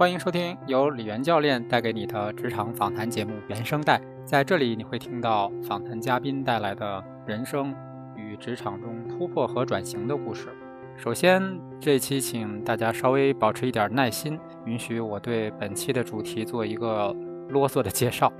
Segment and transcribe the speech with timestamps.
[0.00, 4.00] 欢迎收听由李源教练带给你的职场访谈节目原声带。
[4.24, 7.74] 在这里，你会听到访谈嘉宾带来的人生
[8.16, 10.48] 与职场中突破和转型的故事。
[10.96, 11.42] 首先，
[11.78, 17.14] 这期请大家稍微保持一点耐心，允许我对本期的主题做一个
[17.50, 18.32] 啰嗦的介绍。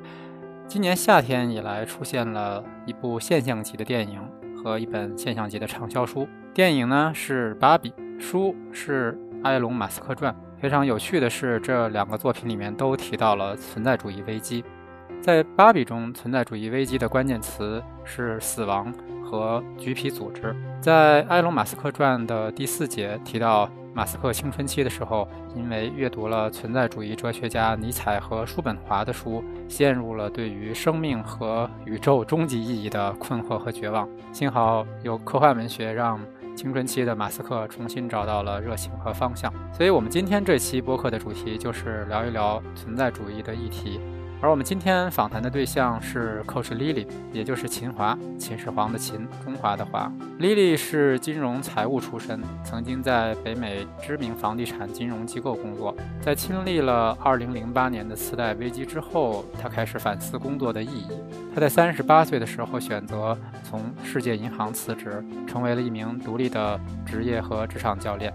[0.66, 4.18] 今年夏天以来，出现了一部现象级的电影
[4.56, 6.27] 和一本现象级的畅销书。
[6.54, 9.12] 电影呢是《芭比》，书是
[9.45, 10.32] 《埃隆·马斯克传》。
[10.61, 14.62] 非常有趣的是，这两个作品里面都提到了存在主义危机。
[15.23, 18.92] 在《芭比》中，存在主义危机的关键词是死亡
[19.24, 20.54] 和橘皮组织。
[20.78, 34.06] 在《埃隆·马斯克传》的第四节提到，马斯克青春期的时候，因为阅读了存在主义哲学家尼采和叔本华的书，陷入了对于生命和宇宙终极意义的困惑和绝望。
[34.30, 36.20] 幸好有科幻文学让。
[36.60, 43.98] 青春期的马斯克重新找到了热情和方向，所以我们今天这期播客的主题就是聊一聊存在主义的议题。
[44.43, 50.10] 而我们今天访谈的对象是 Coach Lily，也就是秦华，秦始皇的秦，中华的华。
[50.38, 55.95] Lily 是金融财务出身，曾经在北美知名房地产金融机构工作。
[56.23, 61.09] 在经历了2008年的次贷危机之后，他开始反思工作的意义。
[61.54, 68.32] 他在38岁的时候选择从世界银行辞职，成为了一名独立的职业和职场教练。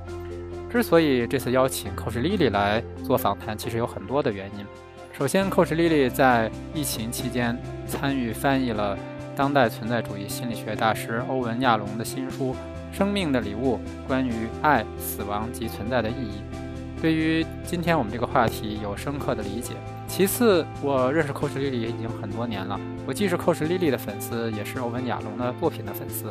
[0.69, 4.63] 之所以这次邀请 Coach Lily 来做访谈，其实有很多的原因。
[5.17, 8.97] 首先，Coach Lily 在疫情期间参与翻译了
[9.33, 12.53] 当代存在主义心理学大师欧文·亚龙的新书
[12.97, 16.41] 《生命的礼物：关于爱、死亡及存在的意义》，
[17.01, 19.75] 对于今天我们这个话题有深刻的理解。
[20.05, 26.25] 其次，我认识 Coach Lily 已经很多年了，我既是 Coach Lily 的粉丝，也是欧文·亚龙的作品的粉丝。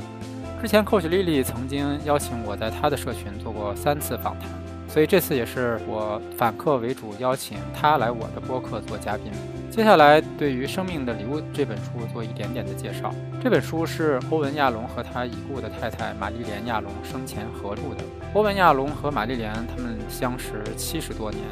[0.60, 4.50] 之前，Coach Lily 曾经邀请我在他的社群做过三次访谈。
[4.95, 9.25] 所以这次也是我反客为主，邀请他来我的播客做嘉宾。
[9.69, 13.12] 接下来，对于《生命的礼物》这本书做一点点的介绍。
[13.42, 18.04] 这本书是欧文·亚龙和他已故的太太玛丽莲·亚龙生前合著的。
[18.34, 21.43] 欧文·亚龙和玛丽莲他们相识七十多年，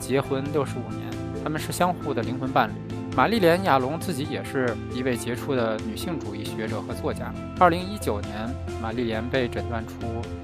[0.00, 1.02] 结婚六十五年，
[1.44, 2.72] 他们是相互的灵魂伴侣。
[3.16, 7.32] 玛丽莲·亚龙自己也是一位杰出的女性主义学者和作家。
[7.58, 9.94] 二零一九年，玛丽莲被诊断出。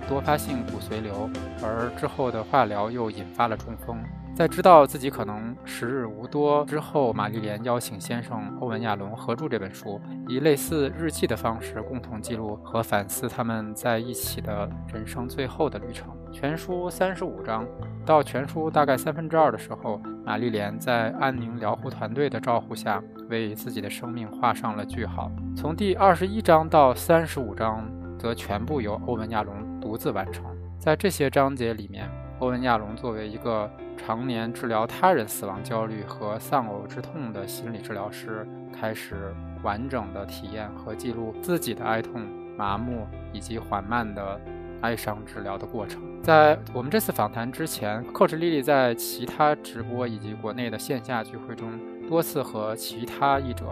[0.08, 1.28] 多发性骨髓瘤，
[1.62, 4.02] 而之后的化疗又引发了中风。
[4.34, 16.08] 在知道自己可能时日无多之后，玛丽莲邀请先生欧文·亚龙合著这本书，以类似日记的方式共同记录和反思他们在一起的人生最后的旅程。
[16.32, 17.66] 全书三十五章，
[18.06, 25.30] 到全书大概三分之二的时候，玛丽莲在安宁疗护团队的照护下，为自己的生命画上了句号。
[25.54, 27.86] 从第二十一章到三十五章，
[28.18, 29.54] 则全部由欧文·亚龙。
[29.82, 30.44] 独自完成。
[30.78, 32.08] 在这些章节里面，
[32.42, 38.44] 欧文·亚龙作为一个常年治疗他人死亡焦虑和丧偶之痛的心理治疗师，
[38.76, 39.32] 开始
[39.62, 42.20] 完整的体验和记录自己的哀痛、
[42.58, 44.40] 麻木以及缓慢的
[44.80, 46.02] 哀伤治疗的过程。
[46.20, 51.78] 在我们这次访谈之前，Coach Lily 在其他直播以及国内的线下聚会中，
[52.08, 53.66] 多次和其他译者，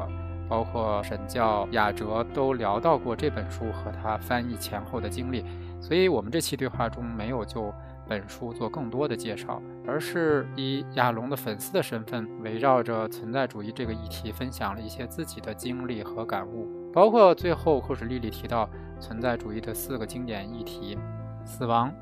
[0.49, 5.45] 包括沈教、雅哲，都聊到过这本书和他翻译前后的经历。
[5.81, 7.75] 所以，我们这期对话中没有就
[8.10, 20.98] 本书做更多的介绍，而是以亚龙的粉丝的身份，围绕着存在主义这个议题，分享了一些自己的经历和感悟，包括最后库什丽丽提到存在主义的四个经典议题：
[21.44, 21.94] 死亡、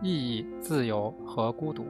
[0.00, 1.88] 意义、自由和孤独，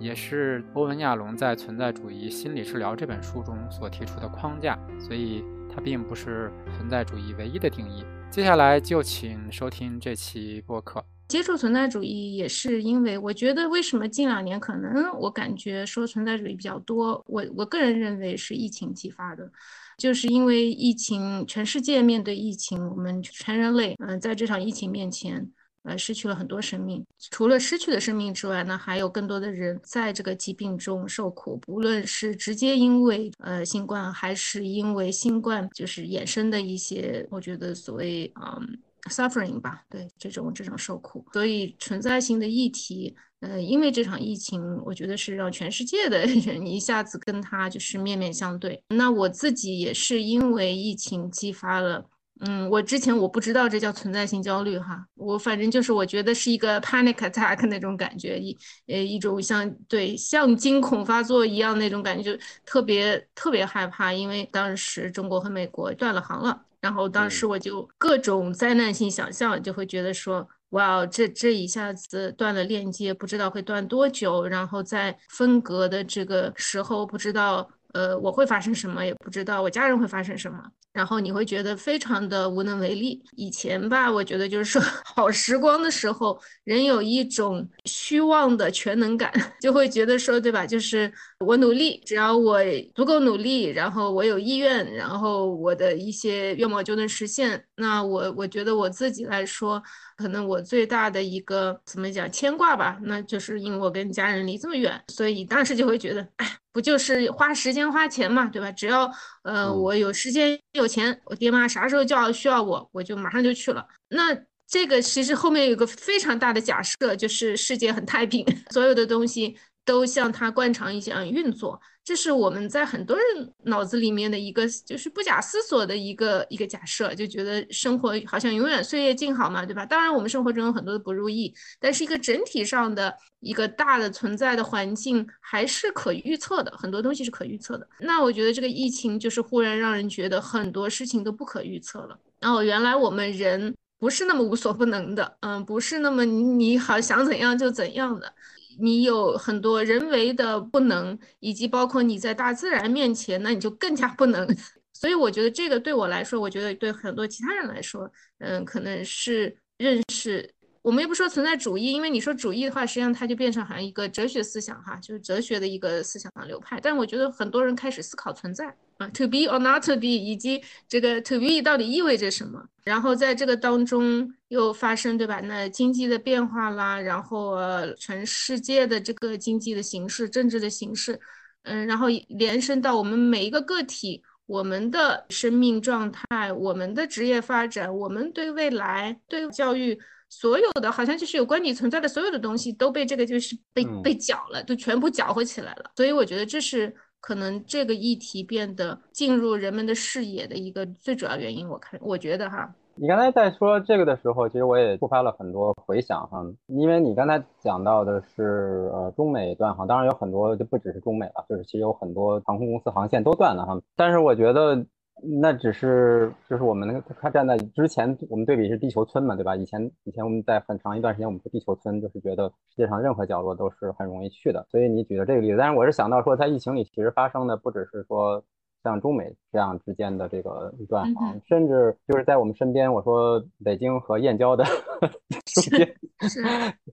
[0.00, 4.76] 也是欧文·亚龙在《存在主义心理治疗》这本书中所提出的框架。
[4.98, 8.04] 所以，它并不是存在主义唯一的定义。
[8.28, 11.04] 接下来就请收听这期播客。
[11.28, 19.50] 接触存在主义也是因为，我觉得为什么近两年可能我感觉说存在主义比较多，我我个人认为是疫情激发的，
[19.98, 25.50] 就是因为疫情，全世界面对疫情，我们全人类，嗯，在这场疫情面前。
[25.84, 27.04] 呃，失去了很多生命。
[27.30, 31.58] 除了失去的生命之外呢，还有更多的人在这个疾病中受苦。
[31.58, 38.78] 不论是直接因为呃新冠，还是因为新冠就是衍生的一些，我觉得所谓嗯
[39.10, 41.24] suffering 吧，对这种这种受苦。
[41.32, 48.82] 所以存在性的议题，呃，因为这场疫情，我觉得是让全世界的 人一下子跟他就是面面相对。
[48.88, 52.08] 那我自己也是因为疫情激发了。
[52.40, 58.58] 嗯，我之前我不知道这叫存在性焦虑哈，我反正就是我觉得是一个 panic attack 那种感觉，一
[58.88, 70.46] 呃一种像对像惊恐发作一样那种感觉，就特别特别害怕，因为当时中国和美国断了航了，然后当时我就各种灾难性想象，就会觉得说。
[70.70, 80.58] 哇，这这一下子断了链接，不知道会断多久，然后在分隔的这个时候，不知道呃我会发生什么，也不知道我家人会发生什么。
[80.94, 83.22] 然后你会觉得非常的无能为力。
[83.36, 89.30] 以前吧，我觉得就是说 好时光的时候，人有一种虚妄的全能感，
[89.60, 90.64] 就会觉得说，对吧？
[90.66, 92.60] 就是我努力，只要我
[92.94, 97.64] 足够努力，然后我有意愿，然后我的一些愿望就能实现。
[97.76, 99.82] 那我我觉得我自己来说，
[100.16, 106.56] 可能我最大的一个怎么讲牵挂吧，那就是因为我跟家人离这么远，所以当时就会觉得，哎。
[106.74, 108.68] 不就是花时间花钱嘛，对吧？
[108.72, 109.08] 只要
[109.44, 113.86] 呃我有时间有钱，我爹妈啥时候叫需要我，我就马上就去了。
[114.08, 114.36] 那
[114.66, 118.44] 这个其实后面有个非常大的假设，就是世界很太平，
[118.74, 121.80] 所有的东西都像它惯常一样运作。
[122.04, 129.86] 这是我们在很多人脑子里面的一个，就是不假思索的一个一个假设，就觉得生活好像永远岁月静好嘛，对吧？
[129.86, 137.88] 当然，我们生活中有很多的不如意，但是一个整体上的一个大的存在的环境还是可预测的，很多东西是可预测的。
[138.00, 142.18] 那我觉得这个疫情就是忽然让人觉得很多事情都不可预测了。
[142.38, 148.30] 然后原来我们人不是那么无所不能的，嗯，不是那么你好想怎样就怎样的。
[148.78, 154.46] 你有很多人为的不能，以及包括你在大自然面前，那你就更加不能。
[154.92, 160.48] 所以我觉得这个对我来说，我觉得对很多其他人来说，嗯，可能是认识。
[160.82, 166.78] 我们又不说存在主义，因为你说主义的话，实际上它就变成好像一个哲学思想哈，就是哲学的一个思想流派。
[166.80, 172.64] 但我觉得很多人开始思考存在啊，to be or not to be，以及这个 to be 到底意味着什么。
[172.84, 175.40] 然后在这个当中又发生对吧？
[175.40, 181.18] 那经济的变化啦，然后呃全世界的这个经济的形式、政治的形式，
[181.62, 189.98] 嗯，然后延伸到我们每一个个体，我们的生命状态、我们的职业发展、我们对未来、对教育。
[190.30, 195.84] 所有的好像就是有关你存在的所有的东西都被这个就是被被搅了，就全部搅和起来了。
[195.94, 196.92] 所以我觉得这是
[197.24, 201.66] 可能这个议题变得进入人们的视野的一个最主要原因。
[201.66, 213.80] 我看我觉得哈，你刚才在说这个的时候，其实我也触发了很多回想哈，因为你刚才讲到的是呃中美断航，当然有很多就不只是中美了，就是其实有很多航空公司航线都断了哈。
[213.96, 214.84] 但是我觉得。
[215.22, 219.54] 那只是就是我们那个他站在之前，我们对比是地球村嘛，对吧？
[219.56, 224.66] 以前以前我们在很长一段时间，我们说地球村就是觉得世界上任何角落都是很容易去的。
[224.70, 228.42] 所以你举的这个例子，但是我是想到说，在疫情里其实发生的不只是说
[228.82, 234.64] 像中美这样之间的这个断航，甚至就是在我们身边，我说北京和燕郊的
[235.46, 235.96] 中间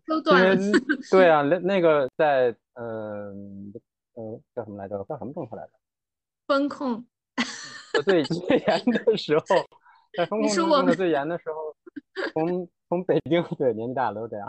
[0.08, 0.56] 都断了。
[1.10, 3.34] 对啊，那那个在呃
[4.14, 5.04] 呃叫什么来着？
[5.10, 5.72] 叫什么政策来着？
[6.48, 7.04] 风控。
[8.04, 9.46] 最最严的时候，
[10.18, 11.76] 在风控控的最严的时候，
[12.34, 14.48] 从从北京对年纪大了都这样。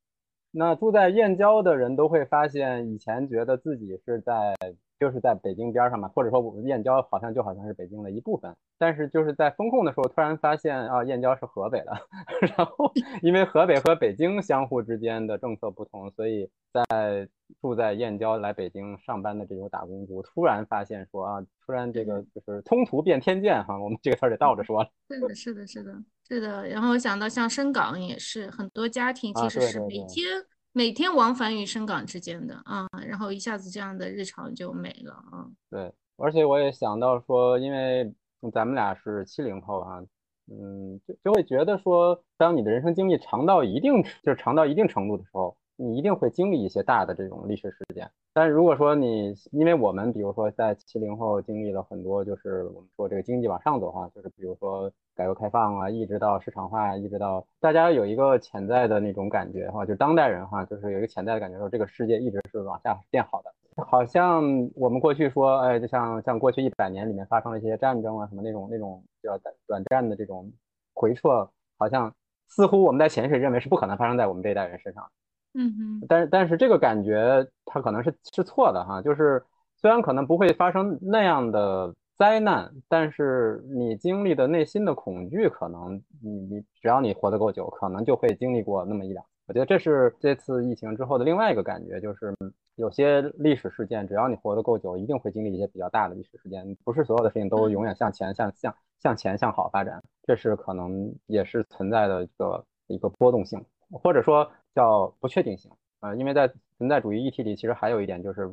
[0.50, 4.54] 那住在燕郊的人都会发现，以前觉得自己是在。
[5.02, 11.90] 就是在北京边上嘛，或者说我们燕郊好像就好像是北京的一部分，但是就是在封控的时候，突然发现啊，燕郊是河北的，
[12.56, 17.28] 然后因为河北和北京相互之间的政策不同，所以在
[17.60, 24.88] 住在燕郊来北京上班的这种打工族，突然发现说啊，突然这个就是通途变天堑哈，我们这个词儿得倒着说了。
[25.08, 25.92] 是的，是的，是的，
[26.28, 26.68] 是的。
[26.68, 30.24] 然后我想到像深港也是，很多家庭其实是每天。
[30.72, 35.46] 每天往返于深港之间的啊，然后一下子这样的日常就没了啊。
[35.70, 38.12] 对，而且我也想到说，因为
[38.52, 40.02] 咱们俩是七零后啊，
[40.50, 48.10] 嗯，就就会觉得说，当你的人生经历长到一定，就是长到一定程度的时候，你一定会经历一些大的这种历史事件。
[48.34, 54.92] 但如果说你，因为我们比如说在七零后经历了很多，就是我们说这个经济往上走哈，就是比如说。
[55.14, 63.52] 改革开放啊，一直到市场化，一直到大家有一个潜在的那种感觉哈，就当代人哈，就是有一个潜在的感觉说，这个世界一直是往下变好的。
[63.84, 64.42] 好像
[64.74, 70.50] 我们过去说，哎，就像像过去一百年里面发生了一些战争啊，什么那种那种比较短暂的这种
[70.94, 72.10] 回撤，好像
[72.48, 75.06] 似乎我们在潜意识认为是不可能发生在我们这一代人身上。
[75.54, 76.06] 嗯嗯。
[76.08, 79.42] 但是但是这个感觉它可能是是错的哈，就是
[79.76, 81.94] 虽然可能不会发生那样的。
[82.14, 89.24] 灾难，但是你经历的内心的恐惧，可能你你只要你活得够久，可能就会经历过那么一两。
[89.48, 92.32] 我觉得这是这次疫情之后的另外一个感觉，就是
[92.76, 96.76] 有些历史事件，只要你活得够久，一定会经历一些比较大的历史事件。
[96.84, 106.14] 不是所有的事情都永远向前向向向前向好发展，这是可能也是存在的一个一个波动性，或者说叫不确定性啊。
[106.14, 108.52] 因为在存在主义议题里，其实还有一点就是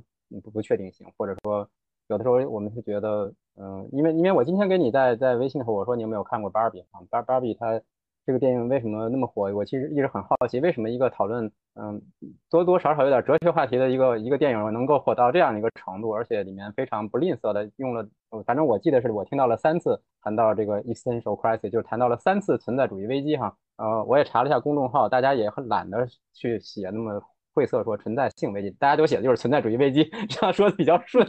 [0.54, 1.70] 不确定性，或者说。
[2.10, 7.00] 有的时候我们是觉得，嗯，因为因为我今天给你在在微信的时候我说你有没有看过芭比啊？
[7.08, 7.80] 芭芭比它
[8.26, 9.52] 这个电影为什么那么火？
[9.56, 12.00] 我其实一直很好奇，为什么一个讨论嗯
[12.48, 18.08] 多多少少有点哲学话题的一个一个电影能够火到这样的一个程度，而且里面非常不吝啬的用了，
[18.46, 23.56] 反正我记得是我听到了三次谈到这个 existential crisis，就是谈到了三次存在主义危机哈。
[23.78, 27.20] 呃，我也查了一下公众号，大家也很懒得去写那么
[27.56, 31.26] 晦涩说存在性危机，大家都写的就是存在主义危机， 这样说的比较顺，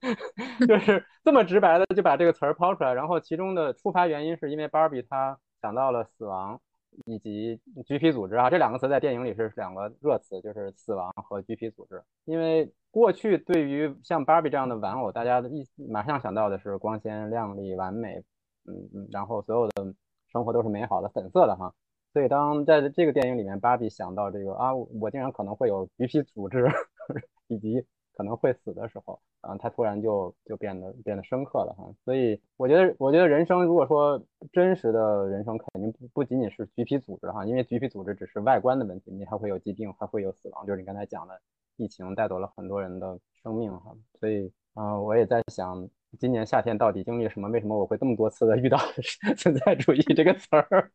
[0.68, 2.92] 就是这么直白的就把这个词儿抛出来。
[2.92, 5.38] 然后其中的出发原因是因为芭比她。
[5.64, 6.60] 想到了死亡
[7.06, 12.02] 以及橘皮组织啊，这两个词在电影里是两个热词，就是死亡和橘皮组织。
[12.26, 18.22] 因为过去对于像芭比这样的玩偶，大家的一马上想到的是光鲜亮丽、完美，
[18.66, 19.94] 嗯嗯，然后所有的
[20.30, 21.72] 生活都是美好的、粉色的哈。
[22.12, 26.70] 所以当在这个电影里面，芭比想到这个啊，我竟然可能会有橘皮组织
[27.48, 27.86] 以及。
[28.16, 41.40] 可能会死的时候，啊，他突然就就变得变得深刻了哈，所以我觉得，我觉得人生如果说真实的人生，肯定不不仅仅是橘皮组织哈，因为橘皮组织只是外观的问题，你还会有疾病，还会有死亡，就是你刚才讲的，
[41.76, 47.48] 疫情带走了很多人的生命哈，所以啊，我也在想，今年夏天到底经历了什么？
[47.48, 48.78] 为什么我会这么多次的遇到
[49.36, 50.92] 存在主义这个词儿？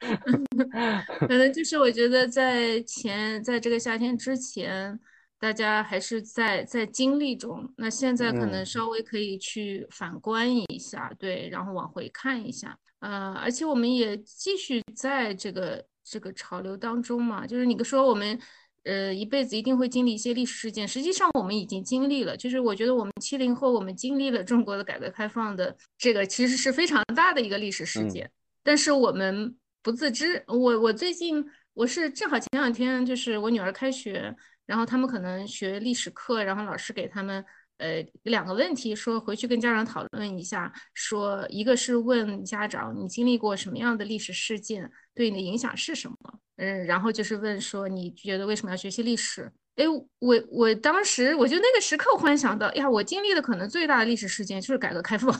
[1.20, 4.98] 可能就是我觉得在前，在这个夏天之前。
[5.40, 18.36] 大家还是在在经历中，那现在可能稍微可以去反观一下，对，然后往回看一下，呃，而且我们也继续在这个这个潮流当中嘛，就是你说我们，
[18.82, 28.28] 呃，一辈子一定会经历一些历史事件，实际上我们已经经历了，就是我觉得我们七零后我们经历了中国的改革开放的这个其实是非常大的一个历史事件，
[28.64, 30.42] 但是我们不自知。
[30.48, 34.34] 我我最近我是正好前两天就是我女儿开学。
[34.68, 37.42] 然后他们可能学历史课，然后老师给他们
[37.78, 40.70] 呃两个问题，说回去跟家长讨论一下。
[40.92, 46.16] 说一个是问家长你经历过什么样的历史事件，对你的影响是什么？
[46.56, 49.50] 嗯，然后就是问说你觉得为什么要学习历史？
[49.76, 49.84] 哎，
[50.18, 55.32] 我我当时我就那个时刻忽然想到，呀，我经历的可能最大的历史事件就是改革开放，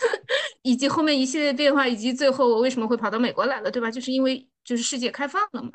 [0.62, 3.90] 以及后面一系列变化，以及最后我为什么会跑到美国来了，对吧？
[3.90, 5.70] 就是因为就是世界开放了嘛。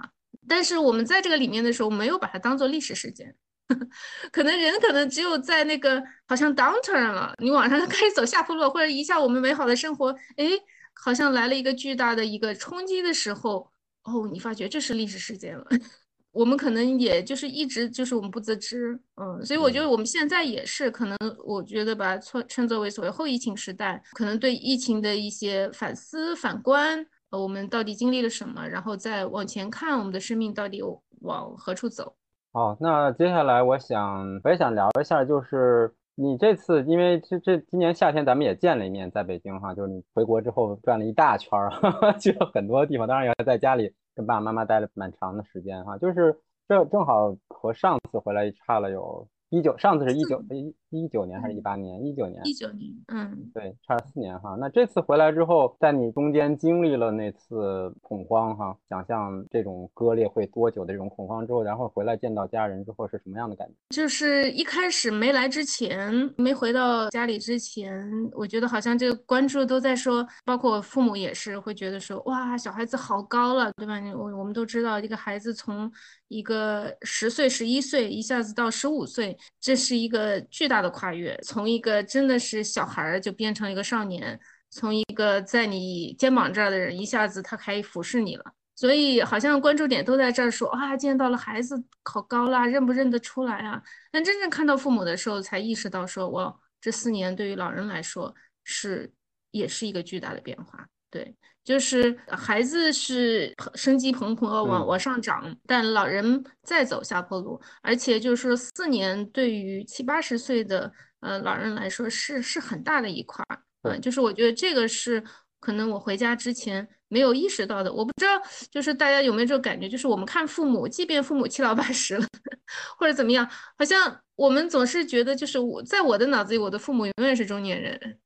[0.52, 3.34] 但是我们在这个里面的时候，没有把它当做历史事件，
[4.34, 10.46] 可能人可能只有在那个好像 downturn 了，你往上 开始走下坡路，或者一下我们美好的生活，哎，
[10.94, 13.72] 好像来了一个巨大的一个冲击的时候，
[14.04, 15.66] 哦，你发觉这是历史事件了。
[16.34, 27.06] 我们可能也就是一直就是我们不自知，嗯，所以我觉得我们现在也是可能，我觉得把称称作为所谓后疫情时代，可能对疫情的一些反思反观。
[27.40, 28.68] 我们到底经历了什么？
[28.68, 30.82] 然后再往前看，我们的生命到底
[31.22, 32.14] 往何处走？
[32.52, 41.72] 好，那接下来我想我也想聊一下，就是你这次，因为这这今年夏天咱们也见了一面，在北京哈，就是你回国之后转了一大圈儿，
[42.20, 49.28] 去了很多地方，当然也在家里跟爸爸妈妈待了蛮长的时间哈，就是这正好和上次回来差了有。
[49.54, 52.06] 一九上次是一九一一九年还是一八年？
[52.06, 52.42] 一九年。
[52.46, 54.56] 一九年，嗯，对，差了四年哈。
[54.60, 63.74] 那这次回来之后，在你中间经历了那次恐慌哈，想象这种割裂会多久的这种恐慌之后，然后回来见到家人之后是什么样的感觉？
[63.90, 74.02] 就是一开始没来之前，没回到家里之前，我觉得好像这个关注都在说，包括我父母也是会觉得说，哇，小孩子好高了，对吧？
[74.16, 75.90] 我我们都知道，一个孩子从
[76.28, 79.38] 一个十岁、十一岁一下子到十五岁。
[79.60, 88.44] 这是一个巨大的跨越，从一个真的是小孩儿就变成一个少年，从一个在你肩膀这儿的人，一下子他可以俯视你了。
[88.76, 93.82] 所以好像关注点都在这儿，说啊，见到了孩子可高啦，认不认得出来啊？
[94.12, 98.34] 但真正看到父母的时候，才意识到说，哇，这四年对于老人来说
[98.64, 99.14] 是
[99.52, 100.88] 也是一个巨大的变化。
[101.12, 101.36] 对。
[101.64, 115.24] 就是孩子是生机蓬勃往往上涨，但老人在走下坡路，而且就是说四年对于七八十岁的呃老人来说是是很大的一块儿，嗯，就是我觉得这个是
[115.60, 118.32] 可能我回家之前没有意识到的，我不知道
[118.72, 122.26] 就是大家有没有这种感觉，就是我们看父母，即便父母七老八十了
[122.98, 128.18] 或者怎么样，好像我们总是觉得就是我在我的脑子里，我的父母永远是中年人。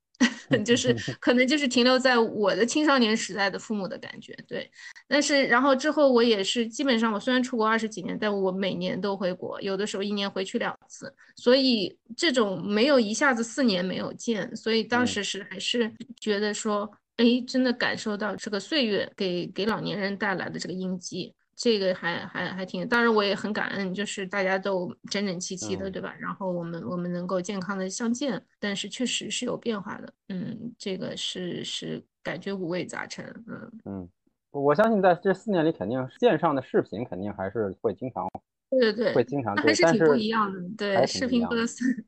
[0.63, 4.69] 就是 可能就是停留在我的青少年时代的父母的感觉，对。
[5.07, 11.13] 但是然后之后我也是基本上，我虽然出国二十几年，但我每年都回国，有的时候一年回去两次。
[11.35, 21.33] 所以这种没有一下子四年没有见，所以当时是还是觉得说，哎，真的感受到这个岁月给给老年人带来的这个印记。
[21.55, 26.13] 这个还还还挺，当然我也很感恩，就是大家都整整齐齐的，对吧？
[26.19, 34.09] 然后我们我们能够健康的相见，但是确实是有变化的，嗯，这个是是感觉五味杂陈，嗯嗯，
[34.51, 38.27] 我相信在这四年里，肯定线上的视频肯定还是会经常。
[38.79, 40.59] 对对对，会经常还是挺不一样的。
[40.77, 41.55] 对，视频和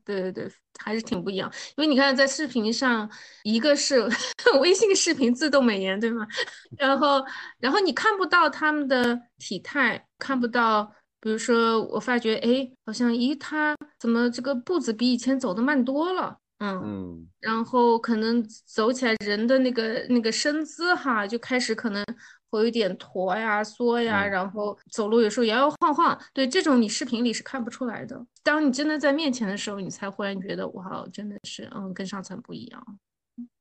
[0.04, 1.50] 对对对，还是挺不一样。
[1.76, 3.08] 因为你看，在视频上，
[3.44, 4.00] 一个是
[4.60, 6.26] 微信视频自动美颜，对吗？
[6.78, 7.24] 然后，
[7.58, 16.38] 然后你看不到他们的体态，看不到，比如说，我发觉，哎，好像，咦，他怎么这个步子比以前走的慢多了？
[16.60, 22.04] 嗯嗯，然后可能走起来人的那个那个身姿哈，就开始可能。
[22.50, 26.18] 会有一点驼呀、缩呀，然后走路有时候摇摇晃晃。
[26.32, 28.26] 对，这种你视频里是看不出来的。
[28.42, 32.82] 当你真的在面前的时候，你才忽然觉得哇，真的是嗯，跟上层不一样。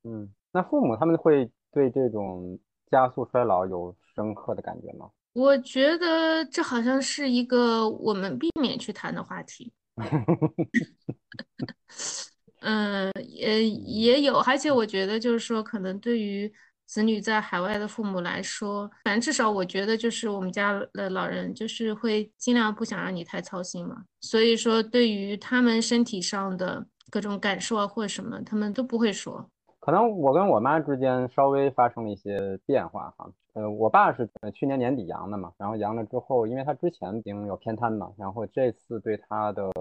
[0.04, 2.58] 嗯，那父母他们会对这种
[2.90, 5.10] 加速衰老有深刻的感觉吗？
[5.34, 9.74] 我觉得这好像是一个我们避免去谈的话题。
[12.62, 16.52] 嗯，也也有，而且我觉得就是说，可能对于。
[16.88, 24.04] 子女在海外的父母来说，反正至少我觉得，就是我们家的老人，就是会尽量不想让你太操心嘛。
[24.22, 29.46] 所以说，对于他们身体上的各种感受啊，或者什么，他们都不会说。
[29.80, 33.30] 可能我跟我妈之间稍微发生了一些变化哈。
[33.54, 39.72] 呃，我爸是去年年底阳的嘛，然后阳了之后，因为他之前已经有偏瘫嘛，然后这次对他的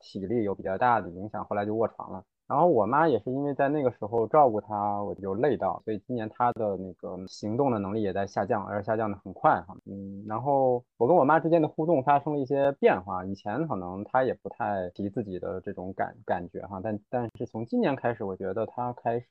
[0.00, 2.22] 体力有比较大的影响，后来就卧床了。
[2.52, 9.74] 然后我妈也是因为在那个时候照顾她，我就累到，所以今年她的那个行动的能力也在下降，而且下降的很快哈。
[9.86, 19.26] 嗯，然后我跟我妈之间的互动发生了一些变化，以前可能她也不太提自己的这种感感觉哈，但但是从今年开始，我觉得她开始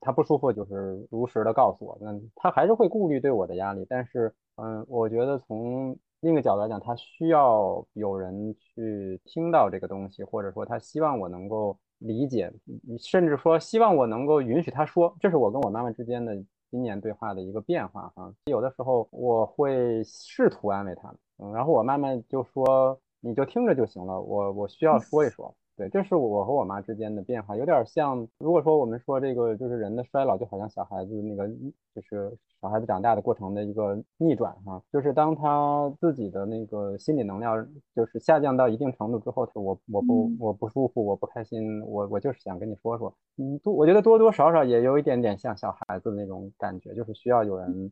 [0.00, 11.76] 她不舒服就是如实的告诉我，那她还是会顾虑对我的压力，但是嗯，我觉得从另一个角度来讲，她需要有人去听到这个东西，或者说她希望我能够。
[12.02, 12.52] 理解，
[12.98, 16.34] 甚至说希望我能够允许他说，这是我跟我妈妈之间的
[16.70, 18.32] 今年对话的一个变化哈。
[18.46, 25.54] 有的时候我会试图安慰他，嗯，然后我妈妈就说你就听着就行了，我我需要说一说。
[25.74, 28.28] 对，这是我和我妈之间的变化，有点像。
[28.38, 31.48] 如果说我们说这个就是人的衰老，就好像小孩子那个，
[31.94, 34.82] 就是小孩子长大的过程的一个逆转哈。
[34.92, 37.66] 就是当他自己的那个心理能量
[37.96, 43.12] 就是下降到一定程度之后，他我我不我不舒服，我不开心，我我就是想跟你说说。
[43.38, 47.90] 嗯，多我觉得多多少少也有一点点像小孩子那种感觉，就是需要有人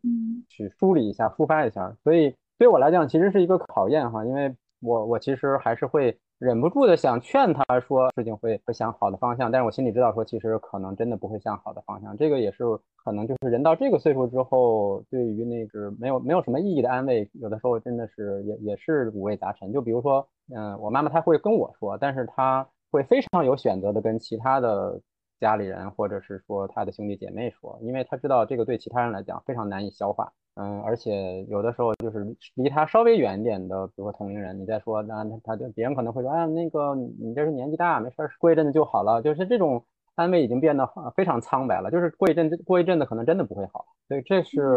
[0.50, 1.96] 去梳理一下、抒发一下。
[2.04, 6.18] 所以对我来讲，其实是一个考验哈，因为我我其实还是会。
[6.40, 12.16] 忍不住的想劝他说事情会会向好的方向，但是我心里知道说其实可能真的不会向好的方向。
[12.16, 12.64] 这个也是
[12.96, 19.70] 可能就是人到这个岁数之后，对于那个没有没有什么意义的安慰，有的时候真的是也也是五味杂陈。
[19.70, 24.98] 就比如说，嗯，我妈妈她会跟我说，但是她会非常有选择的跟其他的
[25.38, 30.32] 家里人或者是说她的兄弟姐妹说，因为她知道这个对其他人来讲非常难以消化。
[30.54, 39.22] 嗯，而且有的时候就是离他稍微远一点的，比如说同龄人，你再说，那他他就别人可能会说，哎，那个你这是年纪大，没事儿，过一阵子就好了。
[39.22, 39.82] 就是这种
[40.16, 40.86] 安慰已经变得
[41.16, 43.86] 非常苍白了，就是过一阵子，过一阵子可能真的不会好。
[44.08, 44.76] 所以这是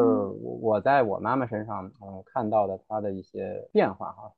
[0.62, 4.32] 我在我妈妈身上嗯看到的她的一些变化哈。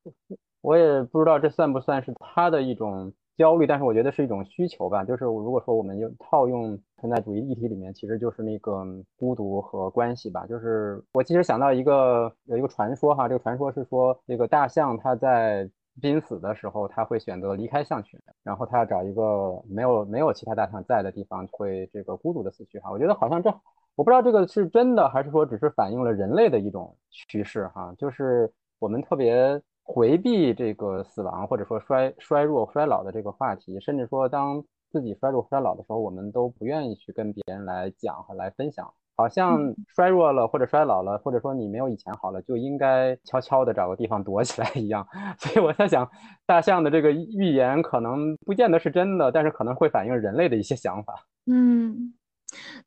[0.61, 3.13] 我也不知道这算不算是她的一种。
[3.37, 5.03] 焦虑，但是我觉得是一种需求吧。
[5.03, 8.85] 就是如果说我们用套用存在主义议题里面，其实就是那个
[9.17, 10.45] 孤独和关系吧。
[10.45, 15.69] 就是我其实想到一个有一个传说哈，这个传说是说这个大象它在
[16.01, 22.89] 濒死的时候，它会选择离开象群，然后它要找一个没有没有其他大象在的地方，会这个孤独的死去哈。
[22.89, 23.49] 我觉得好像这
[23.95, 27.93] 我不知道这个是真的，还是说只是反映了人类的一种趋势哈。
[27.97, 29.61] 就是我们特别。
[29.87, 45.07] 回避这个死亡或者说衰衰弱衰老的这个话题，甚至说当自己衰弱衰老的时候，我们都不愿意去跟别人来讲和来分享，好像衰弱了或者衰老了，或者说你没有以前好了，就应该悄悄的找个地方躲起来一样。
[45.37, 46.09] 所以我在想，
[46.47, 51.13] 大象的这个预言可能不见得是真的，但是可能会反映人类的一些想法。
[51.45, 52.15] 嗯，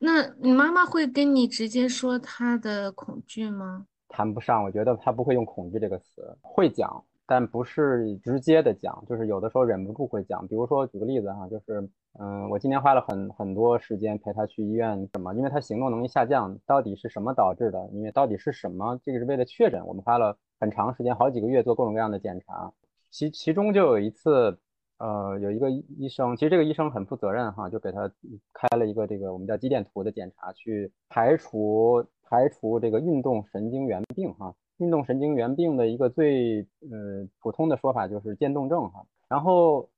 [0.01, 3.87] 那你妈妈会跟你直接说她的恐惧吗？
[4.09, 10.47] 谈不上，我觉得他不会用恐惧这个词，会讲，但不是直接的讲，就是有的时候忍不住会讲。
[10.49, 15.35] 比如说举个例子哈，就是嗯，我今天花了很很多时间陪他去医院，什么？
[15.35, 17.89] 因为他行动能力下降，到底是什么导致的？
[17.93, 18.99] 因为到底是什么？
[19.05, 22.73] 这个是为了确诊，我们花了很长时间，好几个月做各种各样的检查，
[23.11, 24.59] 其其中就有一次，
[24.99, 28.11] 呃，有一个医生，其实这个医生很负责任哈，就给他
[28.53, 32.07] 开了一个这个我们叫肌电图的检查，去排除。
[32.31, 39.03] 排除这个运动神经元病哈，运动神经元病的一个最呃普通的说法就是渐冻症哈。
[39.31, 39.89] 然后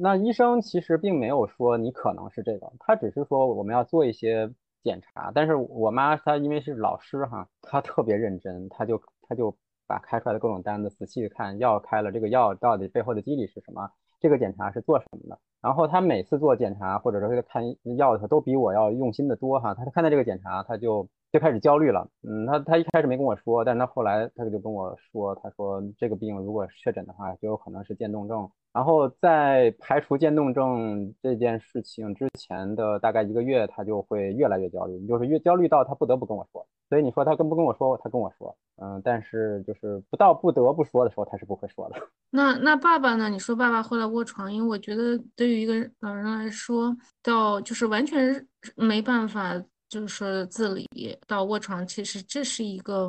[0.00, 4.50] 那医生其实并没有说你可能是这个，他只是说我们要做一些
[4.82, 5.30] 检查。
[5.34, 9.54] 但是我妈她因为是老师哈，她特别认真，她就她就
[9.86, 13.90] 把开出来的各种单子仔细看，药开了，这个药到底背后的机理是什么？
[14.24, 15.38] 这个检查是做什么的？
[15.60, 17.62] 然后他每次做检查或者说看
[17.98, 19.74] 药的时候，都比我要用心的多哈。
[19.74, 22.08] 他看到这个检查，他就就开始焦虑了。
[22.22, 28.48] 嗯，他他一开始没跟我说，但是他后来他就跟我说，他说这个病如果确诊的话，就有可能是渐冻症。
[28.74, 36.66] 然后在排除渐冻症这件事情之前的大概一个月，他就会越来越焦虑，就是越焦虑到他不得不跟我说。
[36.88, 37.96] 所以你说他跟不跟我说？
[38.02, 41.96] 他跟我说，嗯，但是就是不到不得不说的时候，他是不会说的。
[42.30, 43.28] 那那爸爸呢？
[43.28, 49.56] 你说爸爸后来卧床，因为我觉得对于一个老人来说，到就是完全没办法，
[49.88, 50.88] 就是说自理
[51.28, 53.08] 到卧床，其实这是一个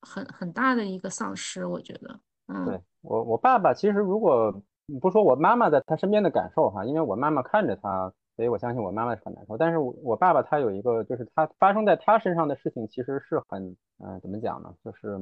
[0.00, 2.18] 很很大的一个丧失，我觉得。
[2.48, 4.52] 嗯，对我我爸爸其实如果。
[5.00, 9.56] 不说我妈妈在他身边的感受哈，因为我妈妈看着他，所以我相信我妈妈是很难受。
[9.56, 14.74] 但是我我爸爸他有一个，就是他发生在他身上的事情，其实是很，嗯，怎么讲呢？
[14.84, 15.16] 就是，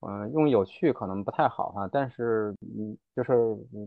[0.00, 3.34] 嗯，用有趣可能不太好哈，但是，嗯，就是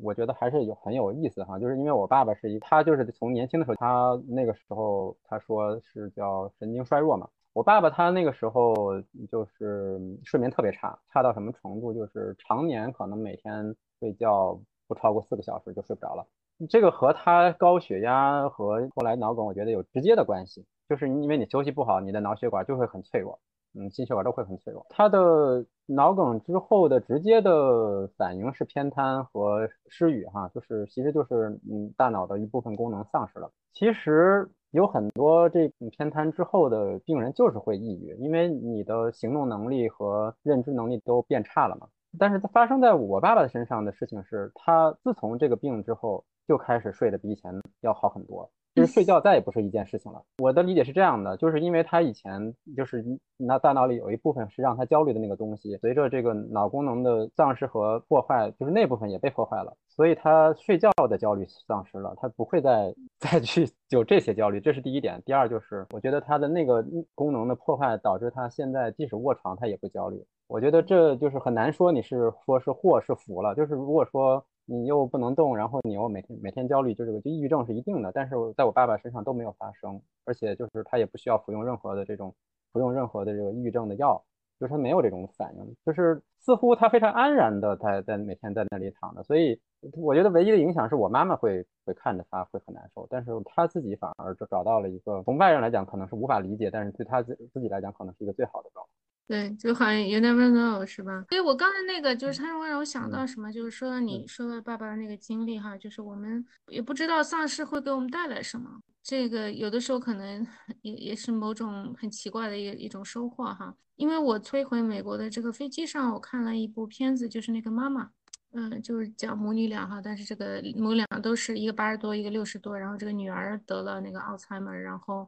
[0.04, 1.58] 我觉得还是有很有意思哈。
[1.58, 7.28] 就是因为我爸爸是一，他就是从年轻的时候，他那个时候他说是叫神经衰弱嘛。
[7.54, 11.94] 我爸爸他那个时候就是睡眠特别差，差到什么程度？
[11.94, 14.60] 就是常年可能每天睡觉。
[14.88, 16.26] 不超过四个小时就睡不着了，
[16.70, 23.40] 这个和他高血压和后来脑梗，我觉得有直接的关系，就是因为你休息不好，你的脑血管就会很脆弱，
[23.74, 24.86] 嗯，心血管都会很脆弱。
[24.90, 33.52] 他的脑梗之后的直接的反应是偏瘫和失语，哈，就是其实就是嗯大脑的一部分功能丧失了。
[33.74, 41.88] 其实有很多这偏瘫之后的病人就是会抑郁，因为你的行动能力和认知能力都变差了嘛。
[42.20, 48.50] 但是发生在我爸爸身上的事情是，他自从这个病之后，就开始睡得比以前要好很多。
[48.76, 50.22] 就是睡觉再也不是一件事情了。
[50.40, 53.02] 我的理解是这样的，就是因为他以前就是
[53.38, 65.24] 那大脑里有一部分是让他焦虑的那个东西，随着这个脑功能的丧失和破坏，就是那部分也被破坏了，所以他睡觉的焦虑丧失了，他不会再再去有这些焦虑，这是第一点。
[65.26, 70.22] 第二就是，我觉得他的那个功能的破坏导致他现在即使卧床他也不焦虑。
[70.48, 74.46] 我觉得这就是很难说你是说是祸是福了，就是如果说。
[74.68, 78.12] 你又不能动，然后你又每天每天焦虑，就这个就抑郁症是一定的。
[78.12, 82.34] 但是在我爸爸身上都没有发生，而且就是他也不需要服用任何的这种
[82.74, 84.20] 服用任何的这个抑郁症的药，
[84.60, 89.22] 就是他没有这种反应，就是似乎他非常安然的在在每天在那里躺着。
[89.22, 89.62] 所以
[90.02, 99.05] 我觉得唯一的影响是我妈妈会会看着他会很难受，但是他自己反而就找到了一个从外人来讲可能是无法理解，但是对他自自己来讲可能是一个最好的状态。
[99.28, 101.26] 对，就好像 you never know 是吧？
[101.30, 108.70] 所以我刚才那个就是他会让我想到什么，就是说你说的爸爸的那个经历哈，就是我们也不知道丧尸会给我们带来什么，
[109.02, 110.46] 这个有的时候可能
[110.84, 113.74] 也也是某种很奇怪的一一种收获哈。
[113.96, 118.12] 因为我摧毁美国的这个飞机上，我看了一部片子，就是那个妈妈，
[118.52, 125.28] 嗯，就是讲母女俩哈，但是这个母俩都是一个八十多，一个六十多，然后这个女儿得了那个奥茨海默，然后。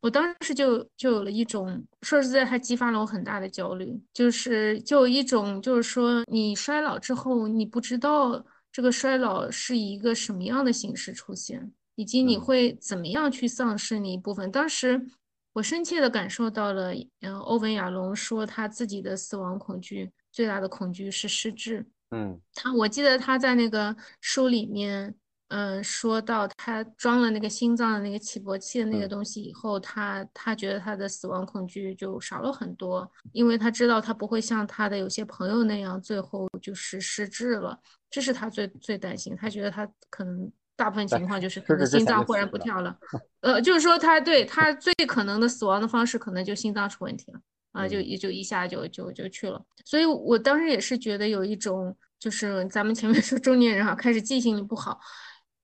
[0.00, 14.50] 我当时就就有了一种，说实在，它激发了我很大的焦虑，就是就有一种，就是说你衰老之后，你不知道这个衰老是以一个什么样的形式出现，以及你会怎么样去丧失你一部分。
[14.50, 15.06] 当时
[15.52, 21.86] 我深切的感受到了，嗯，欧文亚龙说他自己的死亡恐惧最大的恐惧是失智。
[22.12, 25.14] 嗯，他我记得他在那个书里面。
[25.50, 37.76] 嗯，说到他装了那个心脏的那个起搏器的那个东西以后，他他觉得他的死亡恐惧就少了很多，因为他知道他不会像他的有些朋友那样最后就是失智了，
[38.08, 39.36] 这是他最最担心。
[39.36, 42.96] 他觉得他可能大部分情况就是可能心脏忽然不跳了，
[43.42, 47.40] 呃，就是说他对他最可能的死亡的方式可能就心脏出问题了
[47.72, 49.60] 啊，就也就一下就就就去了。
[49.84, 55.00] 所以我当时也是觉得有一种就是咱们前面说中年人哈开始记性不好。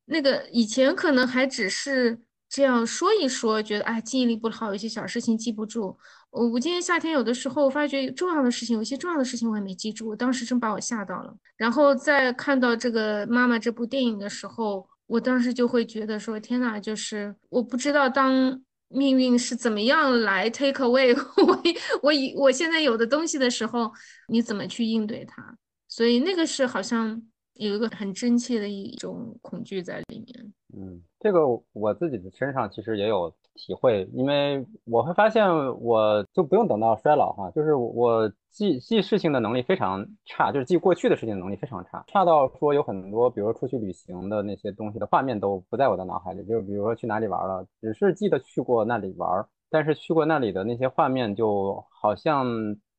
[0.07, 5.99] 那个以前可能还只是这样说一说，觉得哎记忆力不好，有些小事情记不住。
[6.31, 11.35] 我我今年夏天有的时候发觉重要的事情，有些重要的事情我也没记住，当时真把我吓到了。
[11.57, 21.12] 然后在看到这个妈妈这部电影的时候，我当时就会觉得说天哪，就是我不知道当命运是怎么样来 take away
[21.45, 21.62] 我
[22.03, 23.90] 我以我现在有的东西的时候，
[24.29, 25.57] 你怎么去应对它？
[25.88, 27.21] 所以那个是好像。
[27.57, 30.53] 有一个很真切的一种恐惧在里面。
[30.77, 31.40] 嗯，这个
[31.73, 35.49] 我自己的身上其实也有体会，因为我会发现，
[35.81, 52.47] 我就不用等到衰老哈，就是我记记事情的能力非常差，就是记过去的事情的能力非常差，差到说有很多，比如出去旅行的那些东西的画面都不在我的脑海里，就是比如说去哪里玩了，只是记得去过那里玩，但是去过那里的那些画面就好像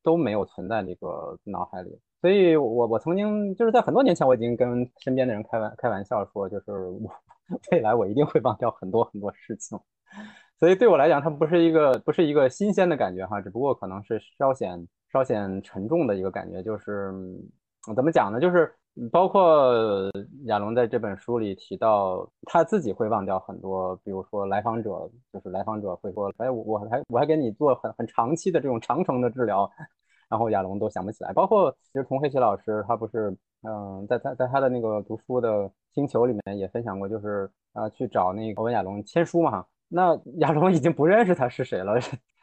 [0.02, 2.00] 都没有存在这个脑海里。
[2.22, 7.12] 所以我我曾经就是在很多年前，我已经跟身边的人开玩开玩笑说，就是我
[7.72, 9.80] 未来我一定会忘掉很多很多事情。
[10.60, 17.14] 所以对我来讲，它不是一个不是一个新鲜的感觉哈，只不过可能是稍显稍显沉重的一个感觉，就是
[17.96, 18.40] 怎么讲呢？
[18.40, 18.74] 就是
[19.12, 20.10] 包括
[20.46, 24.90] 亚龙在这本书里提到，他自己会忘掉很多，比如说来访者，
[25.32, 29.70] 就是来访者会说，哎，我我还我还给你做很很长期的这种长程的治疗，
[30.30, 31.34] 然后亚龙都想不起来。
[31.34, 39.68] 包括其实童黑奇老师，他不是嗯，在他在他的那个读书的星球里面也分享过，就是啊去找那个欧文亚龙签书嘛哈。
[39.90, 41.94] 那亚龙已经不认识他是谁了，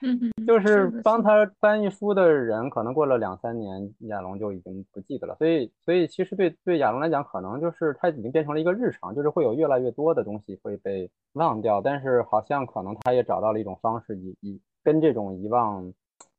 [0.47, 5.37] 就是帮他翻译书的人，可能过了两三年，亚龙就已经不记得了。
[5.37, 11.83] 所以，所以其实对对亚龙来讲，可能就是他已经变成了一个日常，就是会有越来越多的东西会被忘掉。
[11.83, 15.92] 但是好像可能他也找到了一种方式，以以跟这种遗忘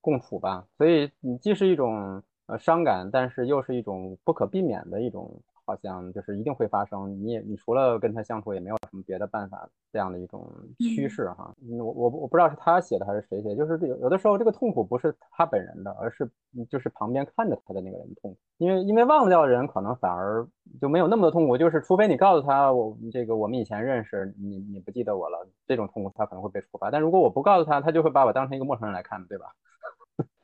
[0.05, 0.63] 共处吧。
[0.77, 5.41] 所以你既是一种呃伤感，但是又是一种不可避免的一种。
[5.67, 11.55] 好像就是一定会发生，你也你除了跟他相处，也没有什么别的办法，这样的一种趋势哈。
[11.79, 16.29] 我我我不知道是他写的还是谁写，就是有有的时候这个痛苦不是他本人的，而是
[16.69, 18.37] 就是旁边看着他的那个人痛苦。
[18.59, 20.47] 因为因为忘掉的人可能反而
[20.79, 26.91] 就没有那么多痛苦，就是除非你告诉他我这个我们以前认识，你你不记得我了，这种痛苦他可能会被触发。
[26.91, 29.47] 但如果我不告诉他，他就会把我当成一个陌生人来看，对吧？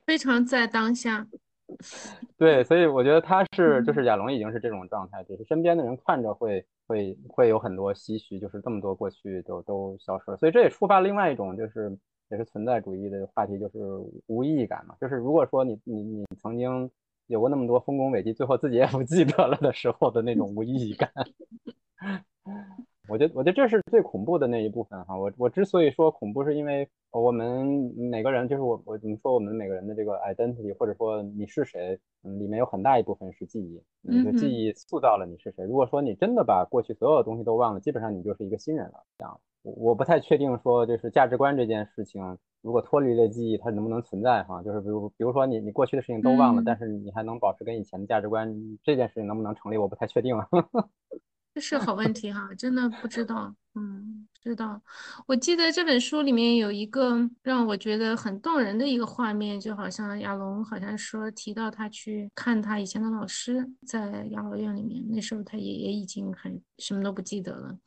[0.06, 1.28] 非常在当下。
[2.38, 10.38] 对，所以我觉得他是，就是亚龙已经是这种状态，就是身边的人看着会会会有很多唏嘘，就是这么多过去都都消失了。
[10.38, 11.98] 所以这也触发另外一种，就是
[12.30, 13.80] 也是存在主义的话题，就是
[14.28, 14.96] 无意义感嘛。
[15.00, 16.92] 就是如果说你你你曾经
[17.28, 21.10] 有过那么多丰功伟绩，最后自己也不记得了的时候的那种无意义感。
[23.08, 25.18] 我觉得，我觉得这是最恐怖的那一部分哈。
[25.18, 35.66] 我我之所以说恐怖，是因为我们每个人，就是我我怎么说，我们每个人的这个 identity，或者说你是谁，嗯，里面有很大一部分是记忆，你的记忆塑造了你是谁。
[35.66, 39.04] 如果说你真的把过去所有的东西都忘了，基本上你就是一个新人了。
[39.18, 44.62] 这样，我我不太确定说，就是价值观这件事情，如果脱离了记忆，它能不能存在哈？
[44.64, 49.78] 就是比如比如说你你过去的事情都忘了，但是你还能保持跟以前的价值观，这件事情能不能成立？
[49.78, 50.48] 我不太确定啊。
[51.54, 53.54] 这是好问题哈，真的不知道。
[53.74, 54.82] 嗯，知道。
[55.26, 67.78] 我记得这本书里面有一个让我觉得很动人的一个画面，就好像亚龙好像说提到他去看他以前的老师在养老院里面，那时候他爷爷已经很什么都不记得了。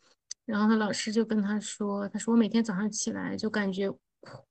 [0.44, 3.90] 然后他老师就跟他说：“他说我每天早上起来就感觉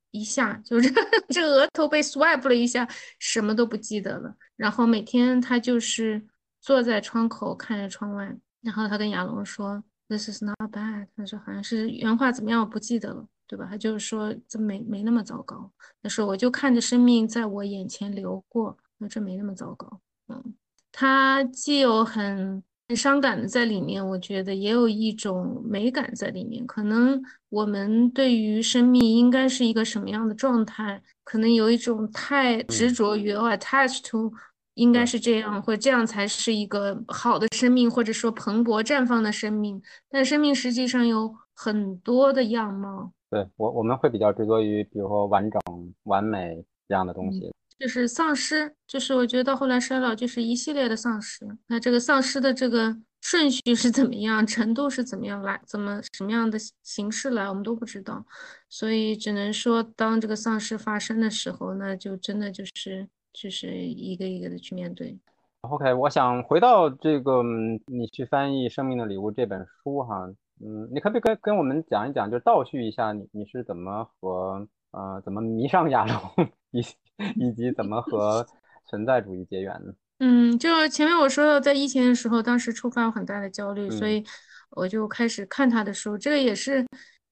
[0.10, 0.92] 一下就 是
[1.30, 2.88] 这额头被 swipe 了一下，
[3.20, 4.36] 什么都不记得了。
[4.56, 6.26] 然后每天他就是
[6.62, 13.68] 坐在窗口看着窗外。”然后他跟亚龙说：“This is not bad。”他说好像是原话怎么样我不记得了，对吧？
[13.70, 15.70] 他就是说这没没那么糟糕。
[16.02, 20.00] 他说我就看着生命在我眼前流过，那这没那么糟糕。
[20.30, 20.56] 嗯，
[20.94, 26.66] 他既有很很伤感的在里面，我觉得也有一种美感在里面。
[26.66, 34.34] 可能我们对于生命应该是一个什么样的状态，可能有一种太执着于 attached to。
[34.76, 39.82] 应该是这样，或这样才是一个好的生命，或者说蓬勃绽放的生命。
[40.10, 43.12] 但生命实际上有很多的样貌。
[43.30, 45.62] 对我，我们会比较执着于，比如说完整、
[46.04, 47.54] 完美这样的东西。
[47.80, 51.46] 就是丧失，就是我觉得到后来衰老就是一系列的丧失。
[51.68, 58.26] 那这个丧失的这个顺序是怎么样，程度是怎么样来，怎么什么样的形式来，我们都不知道。
[58.70, 63.08] 所以只能说，当这个丧失发生的时候，那就真的就是。
[63.34, 65.18] 就是一个一个的去面对。
[65.62, 67.42] OK，我想回到这个
[67.88, 70.26] 你去翻译《生命的礼物》这本书哈，
[70.60, 76.82] 嗯，你可不可以跟跟我们讲一讲，就倒叙一下你你是怎么和呃怎么迷上亚龙，以
[77.38, 78.46] 以及怎么和
[78.90, 79.96] 存在主义结缘的？
[80.20, 84.22] 嗯，就前面我说的，在疫情的时候，当时触发了很大的焦虑，所以
[84.72, 86.86] 我就开始看他的书，这个也是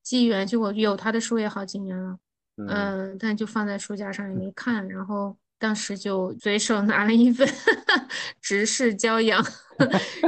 [0.04, 2.18] 机缘，就我有他的书也好几年了，
[2.56, 5.36] 嗯，但就放在书架上也没看，然后。
[5.62, 7.48] 当时就随手拿了一份
[8.42, 9.42] 《直视骄阳》，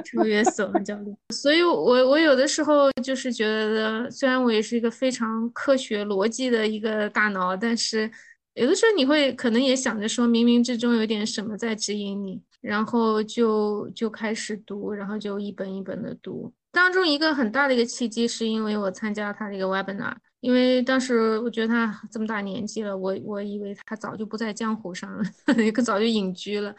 [0.04, 1.12] 超越死亡焦虑。
[1.34, 8.10] 所以，我我有的时候就是觉得，虽然我也是一个非常科学逻辑的一个大脑，但是
[8.54, 16.54] 有的时候你会可能也想着说，冥冥之中有点什么在指引你，然后就就开始读，然后就一本一本的读。
[16.72, 20.14] 当中一个很大的一个契机，是因为我参加他的一个 webinar。
[20.44, 25.24] 因为当时我觉得他这么大年纪了，我我以为他早就不在江湖上了，
[25.74, 26.76] 可早就隐居了。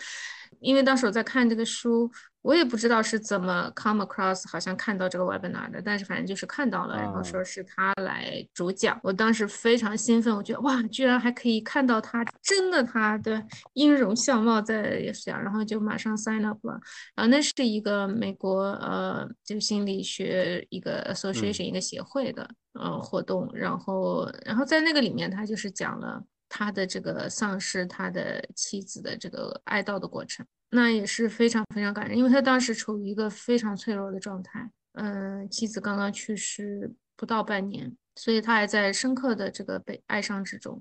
[0.60, 2.10] 因为当时我在看这个书。
[2.44, 16.78] 我也不知道是怎么 come across，好像看到这个 webinar 的，但是反正就是看到了，然后说是他来主讲，我当时非常兴奋，我觉得哇，居然还可以看到他真的他的音容笑貌在讲，然后就马上 sign up 了。
[17.14, 26.22] 然后那是一个美国呃，就心理学一个 association 一个协会的呃活动，然后然后在那个里面他就是讲了
[26.56, 30.46] 他的这个丧失他的妻子的这个哀悼的过程。
[30.70, 40.80] 那也是非常非常感人，因为他当时处于一个非常脆弱的状态，嗯，妻子刚刚去世不到半年，所以他还在深刻的这个被哀伤之中。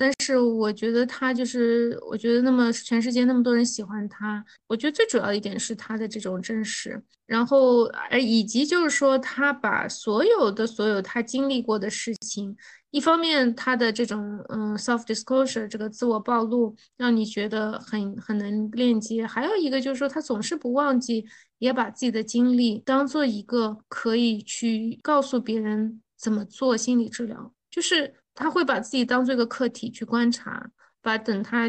[0.00, 12.56] 但是我觉得他就是，我觉得那么全世界那么多人喜欢他，我觉得最主要一点是他的这种真实，然后呃以及就是说他把所有的所有他经历过的事情，
[12.90, 21.24] 一方面他的这种嗯 self disclosure 这个自我暴露让你觉得很很能链接，还有一个就是说他总是不忘记
[21.58, 28.14] 也把自己的经历当做一个可以去告诉别人怎么做心理治疗，就是。
[28.40, 30.70] 他会把自己当做一个客体去观察，
[31.02, 31.68] 把等他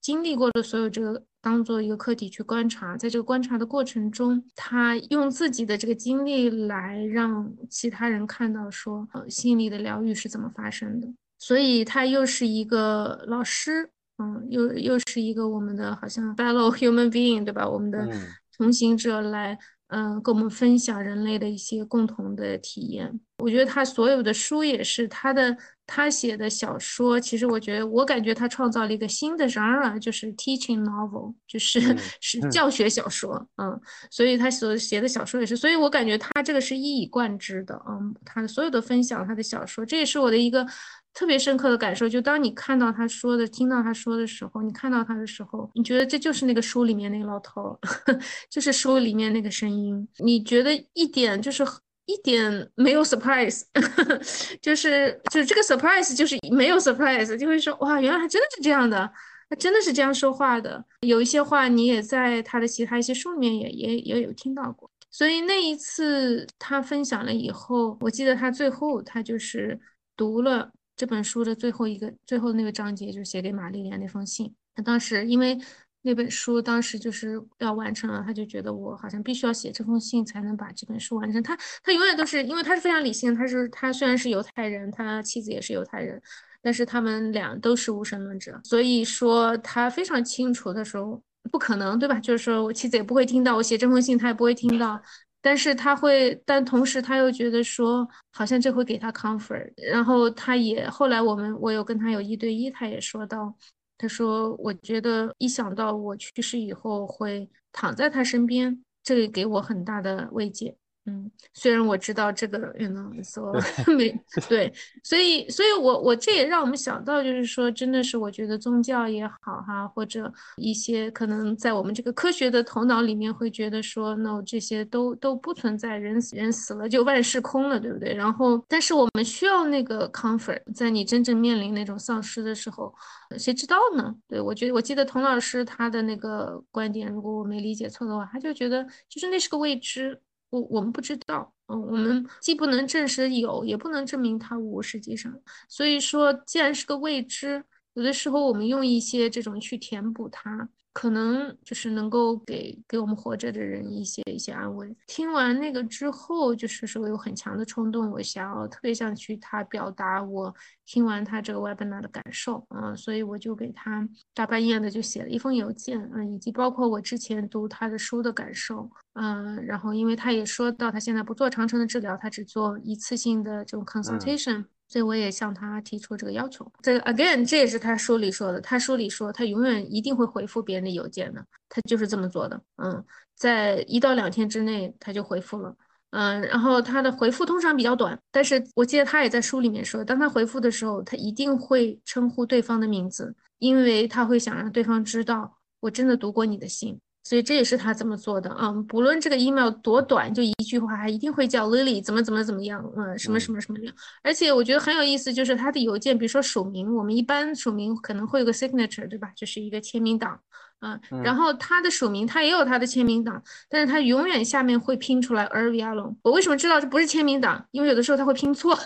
[0.00, 11.08] 经历过的所有这个当做一个课题去观察，在这个观察的过程中，他用自己的这个经历来让其他人看到说，呃，心理的疗愈是怎么发生的。
[11.38, 17.68] 所以他又是一个老师，嗯，又又是一个我们的好像 fellow human being，对吧？
[17.68, 18.08] 我们的
[18.56, 19.58] 同行者来。
[19.90, 23.20] 嗯，跟我们分享人类的一些共同的体验。
[23.38, 33.48] 我觉得他所有的书也是他的，他写的小说，其实我觉得我感觉他创造了一个新的 genre，就是 teaching novel，就是是教学小说。
[33.56, 37.80] 嗯，所以他所写的小说也是，所以我感觉他这个是一以贯之的。
[37.88, 40.66] 嗯，他的所有的分享，他的小说，这也是我的一个。
[41.12, 47.78] 特别深刻的感受，就当你看到他说的、听到他说的时候，你看到他的时候，你觉得这就是那个书里面那个老头，
[48.48, 51.64] 就是书里面那个声音，你觉得一点就是
[52.06, 53.62] 一点没有 surprise，
[54.62, 59.12] 就是就是这个 surprise 就是没有 surprise，就会说哇，原来他真的是这样的，
[59.48, 60.82] 他真的是这样说话的。
[61.00, 69.78] 有一些话你也在他的其他一些书里面也也也有听到过，所以那一次他分享了以后，我记得他最后他就是
[70.16, 70.70] 读了。
[71.00, 74.54] 这本书的最后一个最后那个章节就是写给玛丽莲那封信。
[74.74, 75.58] 他当时因为
[76.02, 81.42] 那本书当时就是要完成了，他就觉得我好像必须要写这封信才能把这本书完成。
[81.42, 86.20] 他他永远都是因为他是非常理性，他是他虽然是犹太人，他妻子也是犹太人，
[86.60, 92.20] 但是他们俩都是无神论者，所以说他非常清楚的时候不可能对吧？
[92.20, 95.00] 就是说我妻子也不会听到我写这封信，他也不会听到。
[95.42, 99.72] 但是他会，但同时他又觉得说，好像这会给他 comfort。
[99.76, 103.54] 然后他也后来我们我有跟他有一对一，他也说到，
[103.96, 110.76] 他说我觉得一想到我去世以后会躺在他身边，这个给我很大的慰藉。
[111.06, 113.52] 嗯，虽然我知道这个，know, so
[113.96, 114.10] 没
[114.48, 114.70] 对，
[115.02, 128.12] 所以，所以我我这也让我们想到，就是说，真的是我觉得宗教也好哈，或者一些可能在我们这个科学的头脑里面会觉得说，no 这些都都不存在，人人死了就万事空了，对不对？
[128.14, 132.94] 然后，但是我们需要那个 comfort，在你真正面临那种丧失的时候，
[133.38, 134.14] 谁知道呢？
[134.28, 140.20] 对我觉得，我记得童老师他的那个观点，如果我没理解错的话，他就觉得就是那是个未知。
[140.50, 144.82] 我我们不知道，嗯，我们既不能证实有，也不能证明它无。
[144.82, 145.32] 实际上，
[145.68, 150.68] 所以说，既然是个未知，有的时候我们用一些这种去填补它。
[150.92, 154.96] 可能就是能够给给我们活着的人一些一些安慰。
[155.06, 174.64] 听完那个之后，就是说有很强的冲动，我想要特别想去他表达我听完他这个 webinar 的感受啊，所以我就给他大半夜的就写了一封邮件嗯，以及包括我之前读他的书的感受，嗯，然后因为他也说到他现在不做长程的治疗，他只做一次性的这种 consultation。
[174.90, 176.70] 所以我也向他提出这个要求。
[176.82, 178.60] 这个 again，这也是他书里说的。
[178.60, 181.42] 他书里说，他永远一定会回复别人的邮件的。
[181.68, 182.60] 他就是这么做的。
[182.76, 183.04] 嗯，
[183.36, 185.72] 在一到两天之内他就回复了。
[186.10, 197.00] 嗯，然后他的回复通常比较短，但是我记得他也在书里面说，当他回复的时候，他一定会称呼对方的名字，因为他会想让对方知道我真的读过你的信。
[197.22, 198.72] 所以这也是他这么做的啊！
[198.88, 203.94] 不论这个 email 多短，就一句话，他一定会叫 Lily 怎么怎么怎么样，嗯，什么什么什么样。
[204.22, 209.30] 而且我觉得很有意思，就是他的邮件，比如说署名，我们一般署名可能会有个 signature，对吧？
[209.36, 210.40] 就是一个签名档，
[210.80, 217.62] 嗯，然后他的署名他也有他的签名档，但是他永远下面会拼出来 e r v i a l o n 我为什么知道这不是签名档？
[217.70, 218.76] 因为有的时候他会拼错？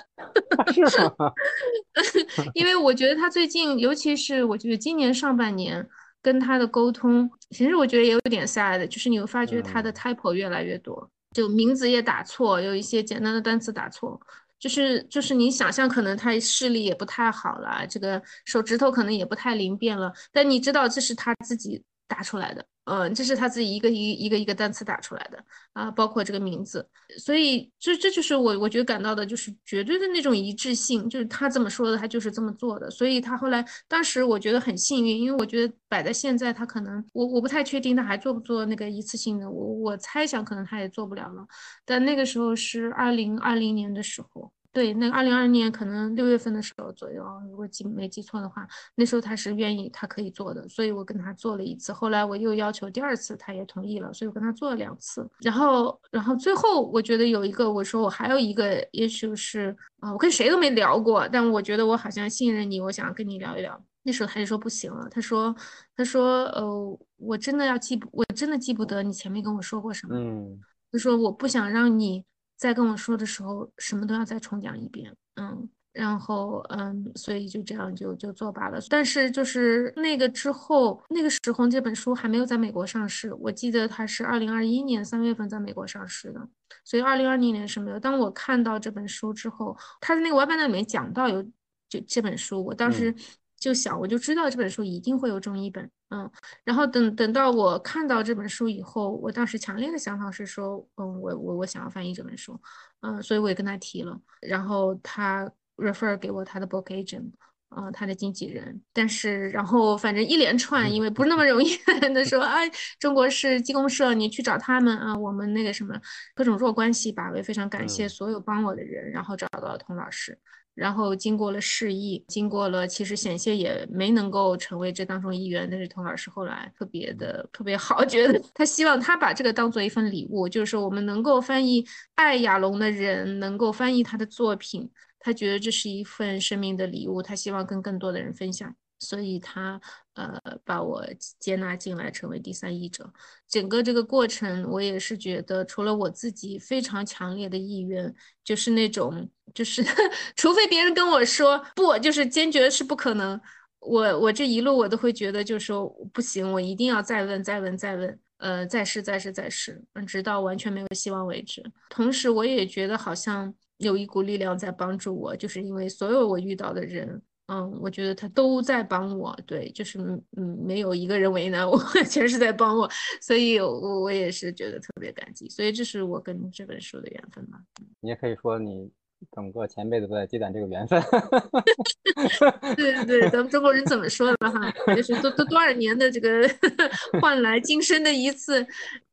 [2.53, 5.89] 因为我觉得他最近，尤其是我觉得今年上半年。
[6.25, 14.19] 跟他的沟通，其实我觉得也有点 sad，就是你会发觉他的 typo 越来越多，就名字也打错，有一些简单的单词打错，
[14.59, 22.65] 就是就是你想象可能他视力也不太好了，这个手指头可能也不太灵便了，但你知道这是他自己打出来的。
[22.85, 26.87] 嗯，这是他自己一个一一个一个单词打出来的啊，包括这个名字，
[27.19, 32.91] 所以这这就是我我觉得感到的就是绝对的那种一致性，就是他这么说的，他就是这么做的。
[32.91, 41.47] 所以他后来当时我觉得很幸运，因为我觉得摆在现在，他可能我我不太确定他还做不做那个一次性的，我我猜想可能他也做不了了。
[41.87, 44.53] 但那个时候是二零二零年的时候。
[44.75, 48.67] 对，那个二零二零年可能六月份的时候左右，如果记没记错的话，
[48.97, 51.93] 那时候他是愿意，他可以做的，所以我跟他做了一次。
[51.93, 55.25] 后来我又要求第二次，他也同意了，所以我跟他做了两次。
[55.39, 63.81] 然后，然后最后我觉得有一个，我说我还有一个 issue 是啊，我跟谁都没聊过，但我觉得我好像信任你，我想跟你聊一聊。
[64.03, 65.55] 那时候他就说不行了，他说，
[65.97, 70.17] 他说，呃，我真的要记不，我真的记不得你前面跟我说过什么。
[70.17, 70.59] 嗯，
[70.91, 72.25] 他说我不想让你。
[72.65, 78.81] 在跟我说的时候，什么都要再重讲一遍，嗯，然后嗯，所以就这样就就作罢了。
[78.89, 86.41] 但是就是那个之后，那个时候这本书还没有在美国上市，我记得它是二零二一年三月份在美国上市的，
[86.85, 88.01] 所以二零二零年是没有。
[88.01, 91.43] 当我看到这本书之后，他的那个外版里面讲到有
[91.91, 93.15] 就这本书，我当时。
[93.59, 96.31] 就想，我就知道这本书一定会有中译本，嗯，
[96.65, 102.61] 然后等等到我看到这本书以后，我当时强烈的想法是说，嗯，我我我想要翻译这本书，
[103.01, 107.31] 嗯，所以我也跟他提了，然后他 refer 给我他的 book agent，
[107.71, 111.77] 啊，他的经纪人，但是然后反正一连串，因为不是那么容易
[112.13, 115.99] 的说，哎，中国是技工社，你去找他们啊，我们那个什么
[116.35, 120.39] 各种弱关系吧，我也非常感谢所有帮我的人，然后找到了童老师。
[120.75, 131.85] 然后经过了示意，经过了其实险些也没能够成为这当中一员，但是童老师后来特别的特别好，觉得他希望他把这个当做一份礼物，就是说我们能够翻译
[132.17, 138.75] 爱亚龙的人能够翻译他的作品，他觉得这是一份生命的礼物，他希望跟更多的人分享。
[139.05, 139.79] 所以他
[140.15, 141.05] 呃把我
[141.39, 143.13] 接纳进来成为第三译者，
[143.47, 149.85] 整个这个过程我也是觉得，除了我自己非常强烈的意愿，就是那种就是
[150.35, 153.39] 除非别人跟我说不，就是坚决是不可能，
[153.81, 161.63] 我我这一路我都会觉得就是说不行，我一定要再问再问再问，呃再试再试再试，直到完全没有希望为止。
[161.91, 167.21] 同时我也觉得好像有一股力量在帮助我，就是因为所有我遇到的人。
[167.47, 169.99] 嗯，我觉得他都在帮我，对，就是
[170.37, 171.79] 嗯，没有一个人为难我，
[172.09, 172.91] 全是在帮我，
[173.21, 177.59] 所以我我也是觉得特别感激，所以这是我跟这本书的缘分吧。
[178.01, 178.91] 你也可以说你
[179.31, 181.03] 整个前辈子都在积攒这个缘分。
[182.77, 184.73] 对对对，咱们中国人怎么说的哈？
[184.97, 186.49] 就是都都多少年的这个
[187.21, 188.67] 换来今生的一次，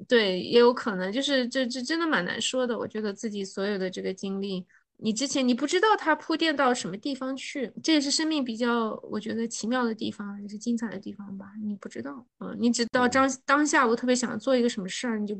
[0.08, 2.78] 对，也有可能，就是这这真的蛮难说的。
[2.78, 4.66] 我觉得自己所有的这个经历。
[5.04, 11.48] 你之前你不知道它铺垫到什么地方去，这也是生命比较我觉得奇妙的地方，也是精彩的地方吧。
[11.64, 15.36] 你不知道，嗯，你只到当当下我特别想做一个什么事儿，你就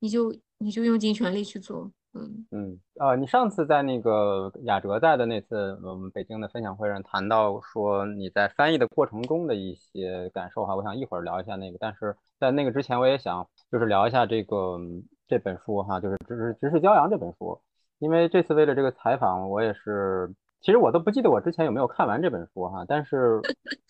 [0.00, 14.78] 你就你就用尽全力去做，嗯嗯呃，你上次在那个雅哲在的那次我们北京的分享会上谈到说你在翻译的过程中的一些感受哈，我想一会儿聊一下那个，但是在那个之前我也想就是聊一下这个
[15.26, 17.58] 这本书哈，就是《直直直视骄阳》这本书。
[17.98, 20.30] 因为这次为了这个采访，我也是，
[20.60, 23.40] 其实我都不记得我之前有没有看完这本书哈，但是，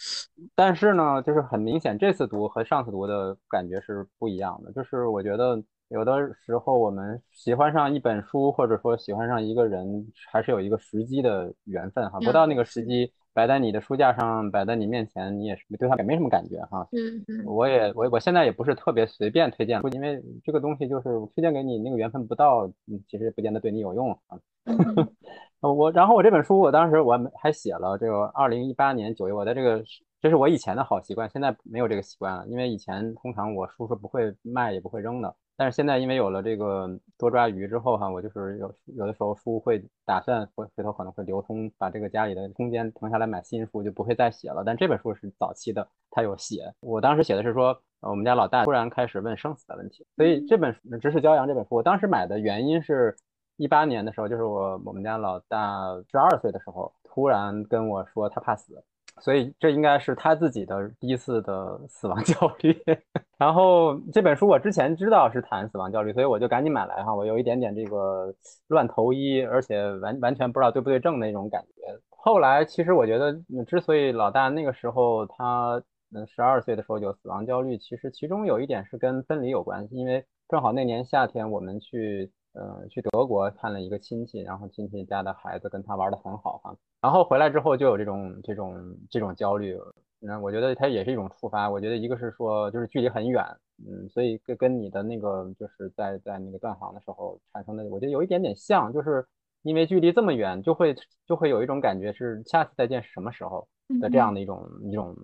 [0.55, 4.73] 但是呢，就是很明显，这次读和上次读的感觉是不一样的。
[4.73, 13.13] 就是我觉得有的时候我们喜欢上一本书，或者说喜欢上一个人，还是有一个时机的缘分哈，不到那个时机。
[13.37, 16.89] 摆在你的书架上，摆在你面前，你也是对它也没什么感觉哈。
[16.93, 17.45] 嗯嗯。
[17.45, 24.39] 我也我我现在也不是特别随便推荐，因为这个东西就是推荐给你那个缘分不到，嗯，其实不见得对你有用啊。
[25.61, 29.85] 我然后我这本书，我当时我还写了这个二零一八年九月，我的这个
[30.19, 35.37] 这是我以前的好习惯，现在没有这个习惯了，因为以前通常我书是不会卖也不会扔的。
[35.57, 44.63] 但是现在因为有了这个多抓鱼之后哈，我就是有有的时候书会打算回回头可能会流通，把这个家里的空间腾下来买新书，就不会再写了。
[44.65, 46.73] 但这本书是早期的，他有写。
[46.81, 53.17] 我当时写的是说，我们家老大突然开始问生死的问题，所以这本书《直视骄阳》这本书，我当时买的原因是，
[53.57, 58.85] 一八年的时候，就是我我们家老大十二岁的时候，突然跟我说他怕死。
[59.21, 62.77] 所以这应该是他自己的第一次的死亡焦虑。
[63.39, 67.15] 然后这本书我之前知道是谈死亡焦虑，所以我就赶紧买来哈。
[67.15, 68.35] 我有一点点这个
[68.69, 72.01] 乱投医，而且完完全不知道对不对症那种感觉。
[72.11, 73.33] 后来其实我觉得，
[73.67, 75.83] 之所以老大那个时候他
[76.15, 89.79] 嗯十二岁的时候有死亡焦虑，其实其中有一点是跟分离有关系，因为正好那年夏天我们去呃去德国看了一个亲戚，然后亲戚家的孩子跟他玩的很好哈，然后回来之后就有这种这种这种焦虑。
[90.19, 91.69] 那我觉得它也是一种触发。
[91.69, 93.45] 我觉得一个是说，就是距离很远，
[93.87, 99.25] 嗯，所以跟跟你的那个就是在在那个断航的时候产生的，我觉得有一点点像，就是
[99.63, 100.97] 因为距离这么远，就会
[101.27, 103.69] 就会有一种感觉是下次再见是什么时候
[104.01, 105.17] 的这样的一种一种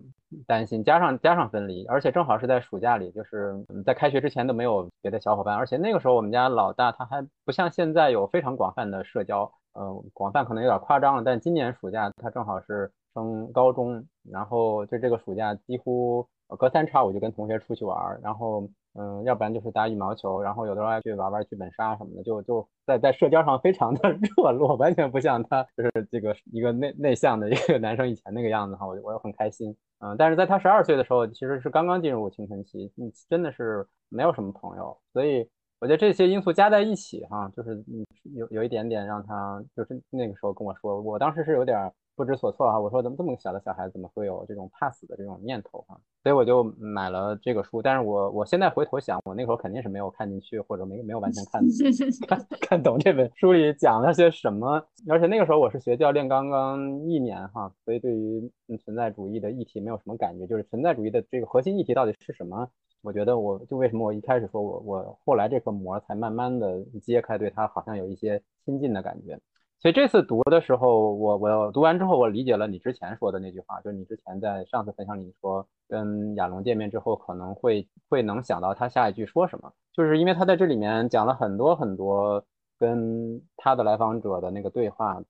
[0.46, 3.54] 担心，加上加上分离，而且正好是在暑假里，就是
[3.84, 12.92] 在开学之前都没有别的小伙伴，而且那个时候我们家老大他还不像现在有非常广泛的社交，呃，广泛可能有点夸张了，但今年暑假他正好是。
[13.14, 16.26] 升高中，然后就这个暑假几乎
[16.58, 35.48] 隔三差五就跟同学出去玩，然后嗯，要不然就是打羽毛球，然后有的时候还去玩玩剧本杀什么的，就就在在社交上非常的 热络，完全不像他就是这个一个内内向的一个男生以前那个样子哈，我我很开心，嗯，但是在他十二岁的时候，其实是刚刚进入青春期，嗯，真的是没有什么朋友，所以
[35.80, 41.92] 我觉得这些因素加在一起哈，就是嗯有有一点点让他就是那个时候跟我说，我当时是有点。
[42.14, 42.78] 不知所措啊！
[42.78, 45.96] 我说怎么这么小的小孩子怎么会有这种怕死的这种念头啊？
[46.22, 47.80] 所以我就买了这个书。
[47.80, 51.62] 但是我我现在回头想，我那时候肯定是没有看进去，或者没没有完全看
[52.28, 54.84] 看看懂这本书里讲了些什么。
[55.08, 58.50] 而且那个时候我是学教练刚刚一年哈，所以对于
[58.84, 60.46] 存在主义的议题没有什么感觉。
[60.46, 62.68] 就是存在主义的这个核心议题到底是什么？
[63.00, 69.36] 我觉得我就为什么我一开始说我我后来这个膜才慢慢的揭开，对它好像有一些亲近的感觉。
[69.82, 82.44] 所以这次读的时候，我我读完之后，我理解了你之前说的那句话，就是你之前在上次分享里说，跟亚龙见面之后，可能会会能想到他下一句说什么，就是因为他在这里面讲了很多很多
[82.78, 85.20] 跟他的来访者的那个对话，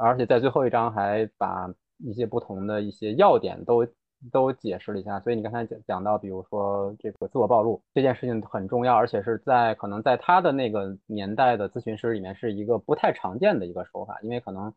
[0.00, 3.86] 而且在最后一章还把一些不同的一些要点都。
[4.30, 14.72] 都解释了一下，所以你刚才讲讲到，比如说这个自我暴露这件事情很重要，而且是在可能在他的那个年代的咨询师里面是一个不太常见的一个手法，因为可能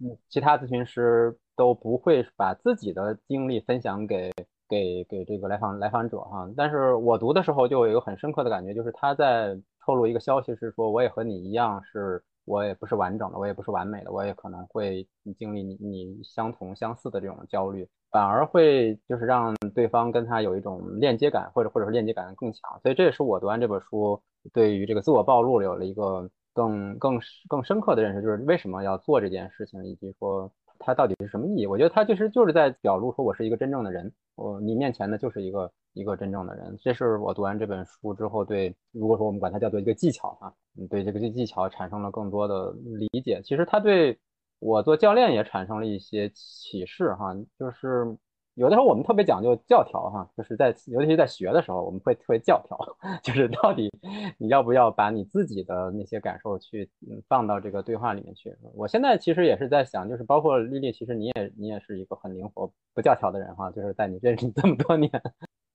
[0.00, 4.30] 嗯其他咨询师都不会把自己的经历分享给
[4.68, 12.22] 给给这个来访来访者哈，但是我读的时候就有一个很深刻的感觉，就是他在透露一个消息是说，我也和你一样是。
[12.44, 22.80] 我也不是完整的，我也不是完美的，我也可能会经历你你相同相似的这种焦虑，反而会就是让对方跟他有一种链接感，或者或者是链接感更强。
[22.82, 24.20] 所以这也是我读完这本书
[24.52, 30.50] 对于这个自我暴露有了一个更更更深刻的认识，就是为什么要做这件事情，以及说。
[30.84, 31.66] 它到底是什么意义？
[31.66, 36.76] 我觉得它就是就是在表露说，我是一个真正的人，我你面前的就是一个一个真正的人。
[36.80, 40.52] 这是我读完这本书之后对，如果说我们管它叫做一个技巧哈，
[40.90, 43.40] 对这个技巧产生了更多的理解。
[43.42, 44.18] 其实它对
[44.58, 48.16] 我做教练也产生了一些启示哈，就是。
[48.54, 52.78] 有的时候我们特别讲究教条哈，就是在尤其是在学的时候，我们会特别教条，
[53.24, 53.90] 就是到底
[54.36, 56.90] 你要不要把你自己的那些感受去
[57.28, 58.54] 放到这个对话里面去。
[58.74, 65.10] 我现在其实也是在想，就是包括丽丽，其实你也你也是一个很灵活不教条的人哈，就是在你认识这么多年，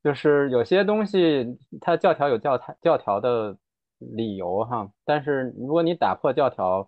[0.03, 3.57] 就是有些东西它教条有教条教条的
[3.97, 6.87] 理由哈，但是如果你打破教条，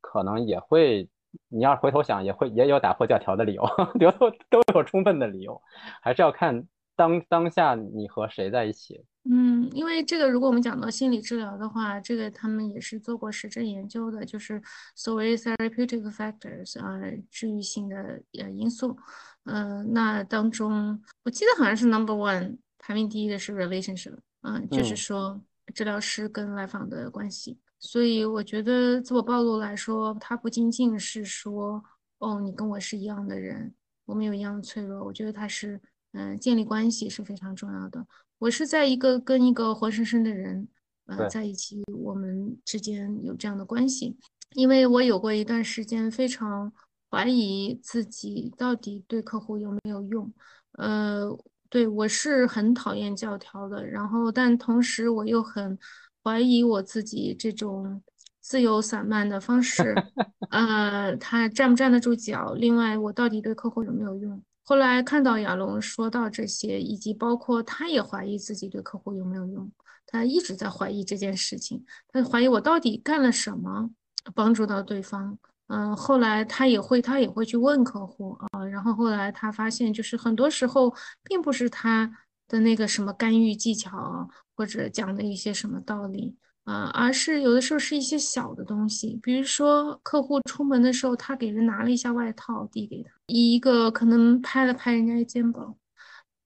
[0.00, 1.06] 可能也会。
[1.48, 3.64] 你要回头想，也会也有打破教条的理由，
[4.18, 5.60] 都都有充分的理由，
[6.02, 6.66] 还是要看
[6.96, 9.04] 当当下你和谁在一起。
[9.30, 14.60] 嗯，因为这个，如果我们讲到心理治疗的话，这个他们也是做过实证研究的，就是
[14.94, 16.98] 所谓 therapeutic factors 啊，
[17.30, 17.96] 治愈性的
[18.38, 18.96] 呃因素。
[19.44, 25.38] 嗯，那当中我记得好像是 number one 排名第一的是 relationship，嗯，就是说
[25.74, 27.58] 治疗师跟来访的关系。
[27.82, 31.82] 所以我觉得自我暴露来说，它不仅仅是说，
[32.18, 33.74] 哦，你跟我是一样的人，
[34.04, 35.02] 我们有一样的脆弱。
[35.02, 35.80] 我觉得它是，
[36.12, 38.06] 嗯，建立关系是非常重要的。
[38.38, 40.68] 我是在一个跟一个活生生的人，
[41.06, 44.14] 呃，在一起，我们之间有这样的关系。
[44.54, 46.70] 因为我有过一段时间非常
[47.10, 50.30] 怀疑自己到底对客户有没有用，
[50.72, 51.34] 呃，
[51.70, 55.78] 对我是很讨厌教条的，然后但同时我又很。
[56.22, 58.02] 怀疑我自己这种
[58.40, 59.94] 自由散漫的方式，
[60.50, 62.54] 呃，他站不站得住脚？
[62.54, 64.42] 另外，我到底对客户有没有用？
[64.62, 69.70] 后来看到亚龙说到这些，以及包括他也怀疑自己对客户有没有用，
[70.06, 73.90] 他一直在怀疑这件事情，他怀疑我到底干了什么
[74.34, 75.38] 帮助到对方。
[75.68, 80.92] 嗯，后来他也会，他也会去问客户啊，然后后来他发现，就是很多时候
[81.22, 82.10] 并不是他
[82.50, 84.28] 的那个什么干预技巧。
[84.56, 95.74] 或者讲的一些什么道理啊，而是有的时候是一些小的东西，比如说客户出门的时候，他给人拿了一下外套递给他，一个可能拍了拍人家的肩膀，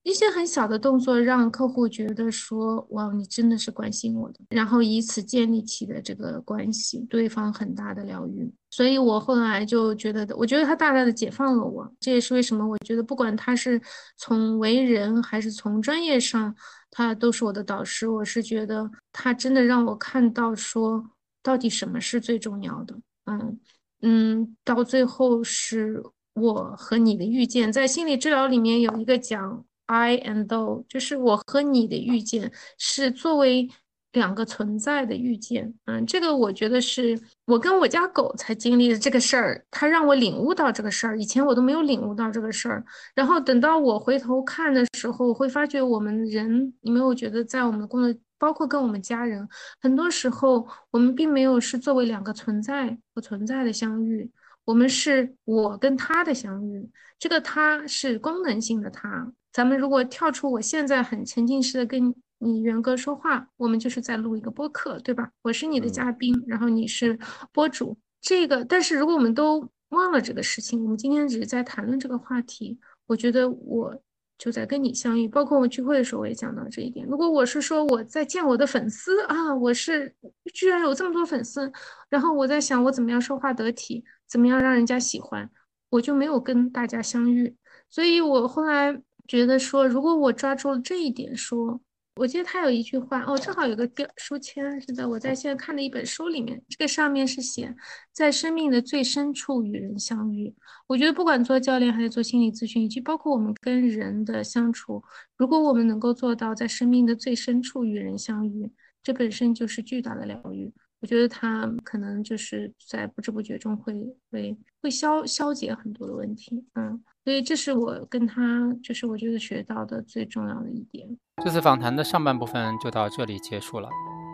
[0.05, 8.53] 一些很小的动作，让客户觉得说，哇，你真的是关心我的，然后以此建立起的这个关系，对方很大的疗愈。
[8.69, 11.91] 所以我后来就觉得，我觉得他大大的解放了我。
[11.99, 13.81] 这也是为什么我觉得，不管他是
[14.15, 16.55] 从为人还是从专业上，
[16.91, 18.07] 他都是我的导师。
[18.07, 21.03] 我是觉得他真的让我看到说，
[21.41, 22.95] 到底什么是最重要的。
[23.25, 23.59] 嗯
[24.03, 26.03] 嗯，到最后是
[26.35, 29.65] 我和你的遇见，在心理治疗里面有一个讲。
[29.87, 33.69] I and thou，就是我和你的遇见是作为
[34.13, 42.83] 两个存在的遇见，嗯，这个我觉得是我跟我家狗才经历的这个事儿，它让我领悟到这个事儿，以前我都没有领悟到这个事儿。
[43.13, 49.45] 然后等到我回头看的时候，会发觉我们人，你没有觉得在我们的工作，包括跟我们家人，
[49.81, 54.31] 很多时候我们并没有是作为两个存在不存在的相遇，
[54.63, 59.29] 我们是我跟他的相遇，这个他是功能性的他。
[59.55, 65.31] 咱们如果跳出我现在很沉浸式的跟你元哥说话，我们就是在录一个播客，对吧？
[65.43, 67.17] 我是你的嘉宾，然后你是
[67.53, 67.97] 播主。
[68.19, 72.77] 这个，但是如果我们都忘了这个事情，我们今天只是在谈论这个话题，
[73.07, 73.97] 我觉得我
[74.37, 75.25] 就在跟你相遇。
[75.25, 77.07] 包括我聚会的时候，我也讲到这一点。
[77.07, 80.13] 如果我是说我在见我的粉丝啊，我是
[80.53, 81.71] 居然有这么多粉丝，
[82.09, 85.49] 然后我在想我怎么样说话得体，怎么样让人家喜欢，
[85.91, 87.55] 我就没有跟大家相遇。
[87.89, 89.01] 所以我后来。
[89.27, 91.79] 觉得说，如果我抓住了这一点，说，
[92.15, 97.75] 我记得他有一句话哦，正好有个标书签是在我在现在看的一本书里面，这个上面是写
[98.13, 100.55] 在生命的最深处与人相遇。
[100.87, 105.03] 我觉得不管做教练还是做心理咨询，以及包括我们跟人的相处，
[105.35, 108.71] 如果我们能够做到在生命的最深处与人相遇，
[109.03, 110.71] 这本身就是巨大的疗愈。
[111.01, 113.93] 我觉得他可能就是在不知不觉中会
[114.31, 121.07] 会会消消解很多的问题，嗯，所以这是我跟他就是我觉得学到的最重要的一点。
[121.43, 123.89] 这次访谈的上半部分就到这里结束了，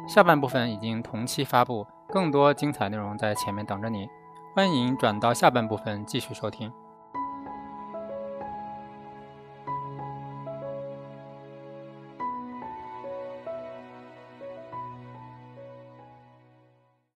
[0.09, 4.09] 下半部分已经同期发布，更多精彩内容在前面等着你，
[4.53, 6.69] 欢迎转到下半部分继续收听。